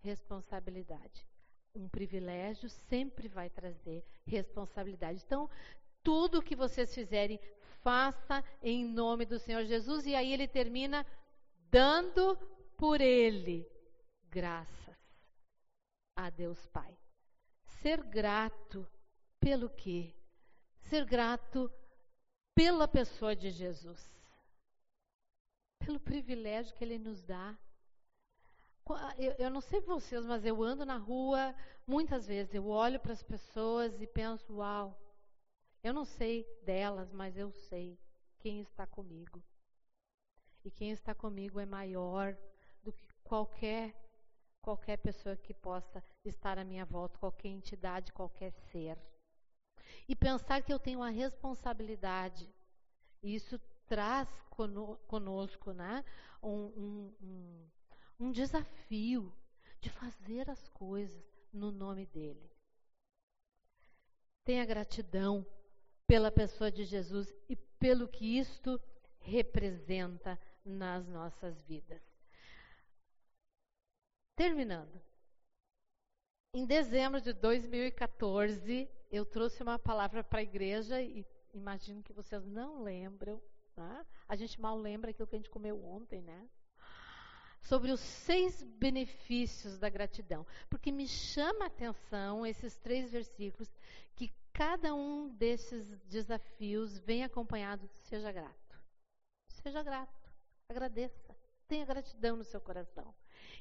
responsabilidade. 0.00 1.26
Um 1.74 1.88
privilégio 1.88 2.68
sempre 2.68 3.26
vai 3.28 3.50
trazer 3.50 4.04
responsabilidade. 4.26 5.22
Então, 5.24 5.50
tudo 6.02 6.42
que 6.42 6.54
vocês 6.54 6.94
fizerem, 6.94 7.40
faça 7.82 8.44
em 8.62 8.84
nome 8.84 9.24
do 9.24 9.38
Senhor 9.38 9.64
Jesus. 9.64 10.06
E 10.06 10.14
aí 10.14 10.32
ele 10.32 10.46
termina 10.46 11.04
dando 11.70 12.36
por 12.76 13.00
ele 13.00 13.66
graças 14.30 14.93
a 16.16 16.30
Deus 16.30 16.66
Pai. 16.66 16.96
Ser 17.82 18.02
grato 18.02 18.86
pelo 19.40 19.68
quê? 19.70 20.14
Ser 20.82 21.04
grato 21.04 21.70
pela 22.54 22.86
pessoa 22.86 23.34
de 23.34 23.50
Jesus, 23.50 24.00
pelo 25.78 25.98
privilégio 25.98 26.74
que 26.74 26.84
Ele 26.84 26.98
nos 26.98 27.22
dá. 27.22 27.58
Eu, 29.38 29.50
não 29.50 29.60
sei 29.60 29.80
vocês, 29.80 30.24
mas 30.26 30.44
eu 30.44 30.62
ando 30.62 30.84
na 30.84 30.98
rua 30.98 31.54
muitas 31.86 32.26
vezes, 32.26 32.54
eu 32.54 32.66
olho 32.68 33.00
para 33.00 33.12
as 33.12 33.22
pessoas 33.22 34.00
e 34.00 34.06
penso: 34.06 34.56
uau, 34.56 34.98
eu 35.82 35.92
não 35.92 36.04
sei 36.04 36.46
delas, 36.62 37.10
mas 37.12 37.36
eu 37.36 37.50
sei 37.50 37.98
quem 38.38 38.60
está 38.60 38.86
comigo. 38.86 39.42
E 40.64 40.70
quem 40.70 40.90
está 40.90 41.14
comigo 41.14 41.60
é 41.60 41.66
maior 41.66 42.36
do 42.82 42.92
que 42.92 43.06
qualquer 43.22 43.94
qualquer 44.64 44.96
pessoa 44.96 45.36
que 45.36 45.54
possa 45.54 46.02
estar 46.24 46.58
à 46.58 46.64
minha 46.64 46.84
volta, 46.84 47.18
qualquer 47.18 47.48
entidade, 47.48 48.12
qualquer 48.12 48.50
ser 48.72 48.98
e 50.08 50.14
pensar 50.14 50.62
que 50.62 50.72
eu 50.72 50.78
tenho 50.78 51.00
uma 51.00 51.10
responsabilidade. 51.10 52.48
E 53.22 53.34
isso 53.34 53.58
traz 53.86 54.28
conosco 55.06 55.72
né, 55.72 56.04
um, 56.42 57.12
um, 57.20 57.70
um 58.20 58.32
desafio 58.32 59.32
de 59.80 59.90
fazer 59.90 60.50
as 60.50 60.68
coisas 60.68 61.24
no 61.52 61.70
nome 61.70 62.06
dele. 62.06 62.50
Tenha 64.44 64.64
gratidão 64.64 65.46
pela 66.06 66.30
pessoa 66.30 66.70
de 66.70 66.84
Jesus 66.84 67.32
e 67.48 67.56
pelo 67.56 68.08
que 68.08 68.38
isto 68.38 68.80
representa 69.20 70.38
nas 70.64 71.06
nossas 71.08 71.58
vidas. 71.62 72.02
Terminando. 74.36 75.00
Em 76.52 76.66
dezembro 76.66 77.20
de 77.20 77.32
2014, 77.32 78.88
eu 79.10 79.24
trouxe 79.24 79.62
uma 79.62 79.78
palavra 79.78 80.24
para 80.24 80.40
a 80.40 80.42
igreja 80.42 81.00
e 81.00 81.24
imagino 81.52 82.02
que 82.02 82.12
vocês 82.12 82.44
não 82.44 82.82
lembram. 82.82 83.40
Tá? 83.74 84.06
A 84.28 84.36
gente 84.36 84.60
mal 84.60 84.78
lembra 84.78 85.10
aquilo 85.10 85.26
que 85.26 85.34
a 85.34 85.38
gente 85.38 85.50
comeu 85.50 85.84
ontem, 85.84 86.22
né? 86.22 86.48
Sobre 87.62 87.90
os 87.90 87.98
seis 87.98 88.62
benefícios 88.62 89.78
da 89.78 89.88
gratidão. 89.88 90.46
Porque 90.68 90.92
me 90.92 91.08
chama 91.08 91.64
a 91.64 91.68
atenção 91.68 92.46
esses 92.46 92.76
três 92.76 93.10
versículos, 93.10 93.74
que 94.14 94.32
cada 94.52 94.94
um 94.94 95.28
desses 95.28 95.98
desafios 96.04 96.98
vem 96.98 97.24
acompanhado, 97.24 97.88
seja 98.02 98.30
grato. 98.30 98.80
Seja 99.48 99.82
grato, 99.82 100.30
agradeça. 100.68 101.36
Tenha 101.66 101.86
gratidão 101.86 102.36
no 102.36 102.44
seu 102.44 102.60
coração. 102.60 103.12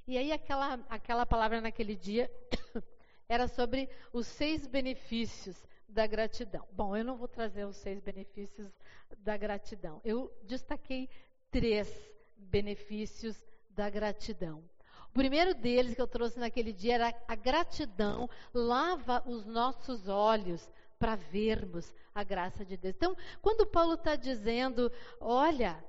E 0.06 0.18
aí 0.18 0.32
aquela, 0.32 0.80
aquela 0.90 1.26
palavra 1.26 1.62
naquele 1.62 1.96
dia 1.96 2.30
era 3.30 3.48
sobre 3.48 3.90
os 4.12 4.28
seis 4.28 4.68
benefícios 4.68 5.64
da 5.88 6.06
gratidão. 6.08 6.68
Bom, 6.72 6.96
eu 6.98 7.06
não 7.06 7.16
vou 7.16 7.28
trazer 7.28 7.66
os 7.66 7.78
seis 7.78 8.00
benefícios 8.02 8.72
da 9.20 9.38
gratidão. 9.38 10.02
Eu 10.04 10.32
destaquei 10.44 11.10
três 11.50 11.88
benefícios 12.36 13.42
da 13.70 13.90
gratidão. 13.90 14.64
O 15.10 15.14
primeiro 15.14 15.54
deles 15.54 15.94
que 15.94 16.02
eu 16.02 16.08
trouxe 16.08 16.40
naquele 16.40 16.74
dia 16.74 16.96
era 16.96 17.14
a 17.28 17.36
gratidão 17.36 18.28
lava 18.54 19.24
os 19.28 19.46
nossos 19.46 20.08
olhos 20.08 20.68
para 20.98 21.16
vermos 21.16 21.94
a 22.16 22.24
graça 22.24 22.66
de 22.66 22.76
Deus. 22.76 22.96
Então, 22.96 23.16
quando 23.42 23.66
Paulo 23.66 23.94
está 23.94 24.16
dizendo, 24.16 24.92
olha, 25.20 25.84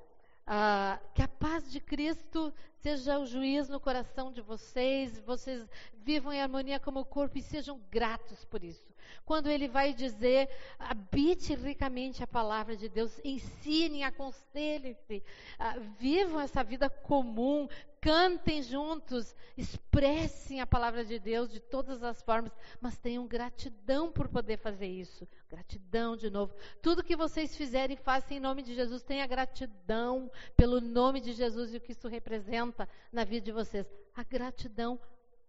ah, 0.46 1.00
que 1.14 1.22
a 1.22 1.28
paz 1.28 1.70
de 1.70 1.80
Cristo 1.80 2.52
seja 2.84 3.18
o 3.18 3.24
juiz 3.24 3.66
no 3.66 3.80
coração 3.80 4.30
de 4.30 4.42
vocês, 4.42 5.18
vocês 5.20 5.66
vivam 6.02 6.30
em 6.30 6.42
harmonia 6.42 6.78
como 6.78 7.02
corpo 7.02 7.38
e 7.38 7.42
sejam 7.42 7.80
gratos 7.90 8.44
por 8.44 8.62
isso. 8.62 8.92
Quando 9.24 9.48
ele 9.48 9.68
vai 9.68 9.94
dizer, 9.94 10.50
habite 10.78 11.54
ricamente 11.54 12.22
a 12.22 12.26
palavra 12.26 12.76
de 12.76 12.90
Deus, 12.90 13.18
ensinem, 13.24 14.04
aconselhem-se, 14.04 15.22
uh, 15.58 15.80
vivam 15.98 16.40
essa 16.40 16.62
vida 16.62 16.90
comum, 16.90 17.66
cantem 18.02 18.62
juntos, 18.62 19.34
expressem 19.56 20.60
a 20.60 20.66
palavra 20.66 21.06
de 21.06 21.18
Deus 21.18 21.50
de 21.50 21.58
todas 21.58 22.02
as 22.02 22.20
formas, 22.20 22.52
mas 22.78 22.98
tenham 22.98 23.26
gratidão 23.26 24.12
por 24.12 24.28
poder 24.28 24.58
fazer 24.58 24.88
isso. 24.88 25.26
Gratidão 25.48 26.14
de 26.14 26.28
novo. 26.28 26.54
Tudo 26.82 27.02
que 27.02 27.16
vocês 27.16 27.56
fizerem, 27.56 27.96
façam 27.96 28.36
em 28.36 28.40
nome 28.40 28.62
de 28.62 28.74
Jesus. 28.74 29.02
Tenha 29.02 29.26
gratidão 29.26 30.30
pelo 30.54 30.82
nome 30.82 31.20
de 31.20 31.32
Jesus 31.32 31.72
e 31.72 31.78
o 31.78 31.80
que 31.80 31.92
isso 31.92 32.08
representa 32.08 32.73
na 33.12 33.24
vida 33.24 33.46
de 33.46 33.52
vocês. 33.52 33.86
A 34.14 34.22
gratidão 34.22 35.00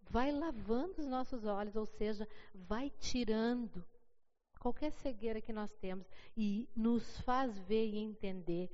vai 0.09 0.31
lavando 0.31 1.01
os 1.01 1.07
nossos 1.07 1.45
olhos, 1.45 1.75
ou 1.75 1.85
seja, 1.85 2.27
vai 2.53 2.89
tirando 2.99 3.85
qualquer 4.59 4.91
cegueira 4.91 5.41
que 5.41 5.53
nós 5.53 5.71
temos 5.75 6.07
e 6.35 6.67
nos 6.75 7.19
faz 7.21 7.57
ver 7.59 7.85
e 7.85 7.97
entender 7.97 8.71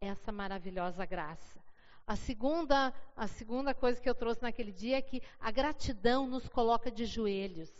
essa 0.00 0.32
maravilhosa 0.32 1.04
graça. 1.04 1.62
A 2.06 2.14
segunda, 2.14 2.94
a 3.16 3.26
segunda 3.26 3.74
coisa 3.74 4.00
que 4.00 4.08
eu 4.08 4.14
trouxe 4.14 4.42
naquele 4.42 4.72
dia 4.72 4.96
é 4.96 5.02
que 5.02 5.20
a 5.40 5.50
gratidão 5.50 6.26
nos 6.26 6.48
coloca 6.48 6.90
de 6.90 7.04
joelhos. 7.04 7.70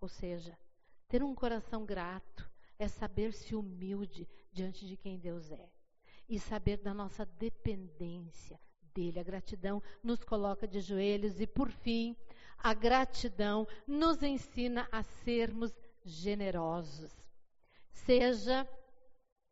Ou 0.00 0.08
seja, 0.08 0.56
ter 1.08 1.22
um 1.22 1.34
coração 1.34 1.84
grato 1.84 2.48
é 2.78 2.88
saber-se 2.88 3.54
humilde 3.54 4.28
diante 4.52 4.86
de 4.86 4.96
quem 4.96 5.18
Deus 5.18 5.50
é 5.50 5.68
e 6.28 6.38
saber 6.38 6.78
da 6.78 6.94
nossa 6.94 7.26
dependência, 7.26 8.58
dele. 8.94 9.18
A 9.18 9.24
gratidão 9.24 9.82
nos 10.02 10.22
coloca 10.22 10.66
de 10.66 10.80
joelhos 10.80 11.40
e, 11.40 11.46
por 11.46 11.70
fim, 11.70 12.16
a 12.58 12.72
gratidão 12.72 13.66
nos 13.86 14.22
ensina 14.22 14.88
a 14.90 15.02
sermos 15.02 15.74
generosos. 16.04 17.12
Seja, 17.92 18.66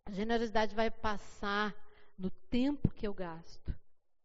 a 0.07 0.13
generosidade 0.13 0.75
vai 0.75 0.91
passar 0.91 1.75
no 2.17 2.31
tempo 2.51 2.91
que 2.91 3.07
eu 3.07 3.15
gasto 3.15 3.75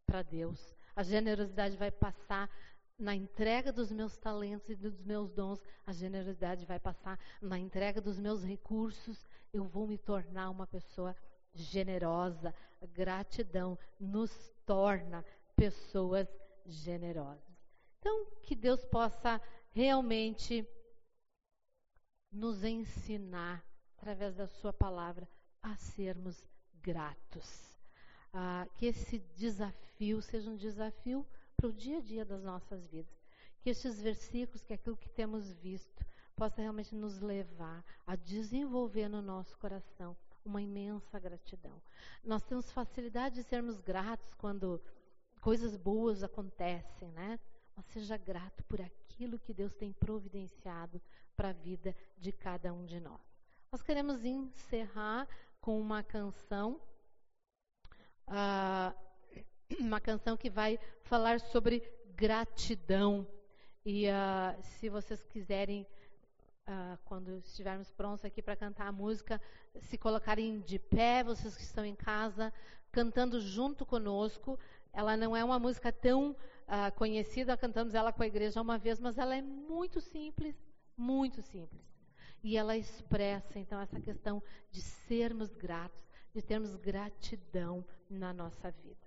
para 0.05 0.21
Deus. 0.21 0.75
A 0.95 1.03
generosidade 1.03 1.77
vai 1.77 1.91
passar 1.91 2.49
na 2.97 3.15
entrega 3.15 3.71
dos 3.71 3.91
meus 3.91 4.17
talentos 4.17 4.69
e 4.69 4.75
dos 4.75 5.01
meus 5.03 5.31
dons. 5.31 5.61
A 5.85 5.93
generosidade 5.93 6.65
vai 6.65 6.79
passar 6.79 7.19
na 7.41 7.59
entrega 7.59 8.01
dos 8.01 8.19
meus 8.19 8.43
recursos. 8.43 9.27
Eu 9.53 9.63
vou 9.65 9.87
me 9.87 9.97
tornar 9.97 10.49
uma 10.49 10.65
pessoa 10.65 11.15
generosa. 11.53 12.53
Gratidão 12.85 13.77
nos 13.99 14.31
torna 14.65 15.25
pessoas 15.55 16.27
generosas. 16.65 17.57
Então, 17.99 18.25
que 18.43 18.55
Deus 18.55 18.85
possa 18.85 19.41
realmente 19.71 20.67
nos 22.31 22.63
ensinar, 22.63 23.63
através 23.97 24.35
da 24.35 24.47
Sua 24.47 24.71
palavra, 24.71 25.27
a 25.61 25.75
sermos 25.75 26.47
gratos. 26.81 27.77
Ah, 28.31 28.67
que 28.75 28.85
esse 28.85 29.19
desafio 29.35 30.21
seja 30.21 30.49
um 30.49 30.55
desafio 30.55 31.25
para 31.55 31.67
o 31.67 31.73
dia 31.73 31.97
a 31.97 32.01
dia 32.01 32.23
das 32.23 32.43
nossas 32.43 32.85
vidas. 32.87 33.17
Que 33.61 33.71
estes 33.71 33.99
versículos, 33.99 34.63
que 34.63 34.73
aquilo 34.73 34.95
que 34.95 35.09
temos 35.09 35.51
visto, 35.53 36.05
possa 36.35 36.61
realmente 36.61 36.93
nos 36.93 37.19
levar 37.19 37.83
a 38.05 38.15
desenvolver 38.15 39.09
no 39.09 39.21
nosso 39.21 39.57
coração 39.57 40.15
uma 40.47 40.61
imensa 40.61 41.19
gratidão. 41.19 41.81
Nós 42.23 42.43
temos 42.43 42.71
facilidade 42.71 43.35
de 43.35 43.43
sermos 43.43 43.79
gratos 43.79 44.33
quando 44.33 44.81
coisas 45.41 45.75
boas 45.75 46.23
acontecem, 46.23 47.11
né? 47.11 47.39
Mas 47.75 47.85
seja 47.87 48.17
grato 48.17 48.63
por 48.63 48.81
aquilo 48.81 49.37
que 49.37 49.53
Deus 49.53 49.75
tem 49.75 49.93
providenciado 49.93 51.01
para 51.35 51.49
a 51.49 51.53
vida 51.53 51.95
de 52.17 52.31
cada 52.31 52.73
um 52.73 52.85
de 52.85 52.99
nós. 52.99 53.21
Nós 53.71 53.81
queremos 53.81 54.23
encerrar 54.25 55.27
com 55.59 55.79
uma 55.79 56.01
canção, 56.01 56.81
uh, 58.27 58.95
uma 59.79 59.99
canção 59.99 60.37
que 60.37 60.49
vai 60.49 60.79
falar 61.03 61.39
sobre 61.39 61.81
gratidão. 62.15 63.27
E 63.85 64.07
uh, 64.07 64.61
se 64.63 64.89
vocês 64.89 65.23
quiserem 65.25 65.85
uh, 66.67 66.97
quando 67.05 67.37
estivermos 67.39 67.89
prontos 67.91 68.25
aqui 68.25 68.41
para 68.41 68.55
cantar 68.55 68.87
a 68.87 68.91
música, 68.91 69.41
se 69.81 69.97
colocarem 69.97 70.59
de 70.59 70.77
pé, 70.77 71.23
vocês 71.23 71.55
que 71.55 71.63
estão 71.63 71.85
em 71.85 71.95
casa, 71.95 72.53
cantando 72.91 73.39
junto 73.39 73.85
conosco. 73.85 74.59
Ela 74.91 75.15
não 75.15 75.35
é 75.35 75.43
uma 75.43 75.59
música 75.59 75.91
tão 75.91 76.31
uh, 76.31 76.91
conhecida, 76.95 77.57
cantamos 77.57 77.93
ela 77.93 78.11
com 78.11 78.23
a 78.23 78.27
igreja 78.27 78.61
uma 78.61 78.77
vez, 78.77 78.99
mas 78.99 79.17
ela 79.17 79.35
é 79.35 79.41
muito 79.41 80.01
simples, 80.01 80.55
muito 80.95 81.41
simples. 81.41 81.81
E 82.43 82.57
ela 82.57 82.77
expressa, 82.77 83.59
então, 83.59 83.79
essa 83.79 83.99
questão 83.99 84.41
de 84.71 84.81
sermos 84.81 85.53
gratos, 85.55 86.07
de 86.33 86.41
termos 86.41 86.75
gratidão 86.75 87.85
na 88.09 88.33
nossa 88.33 88.71
vida. 88.71 89.06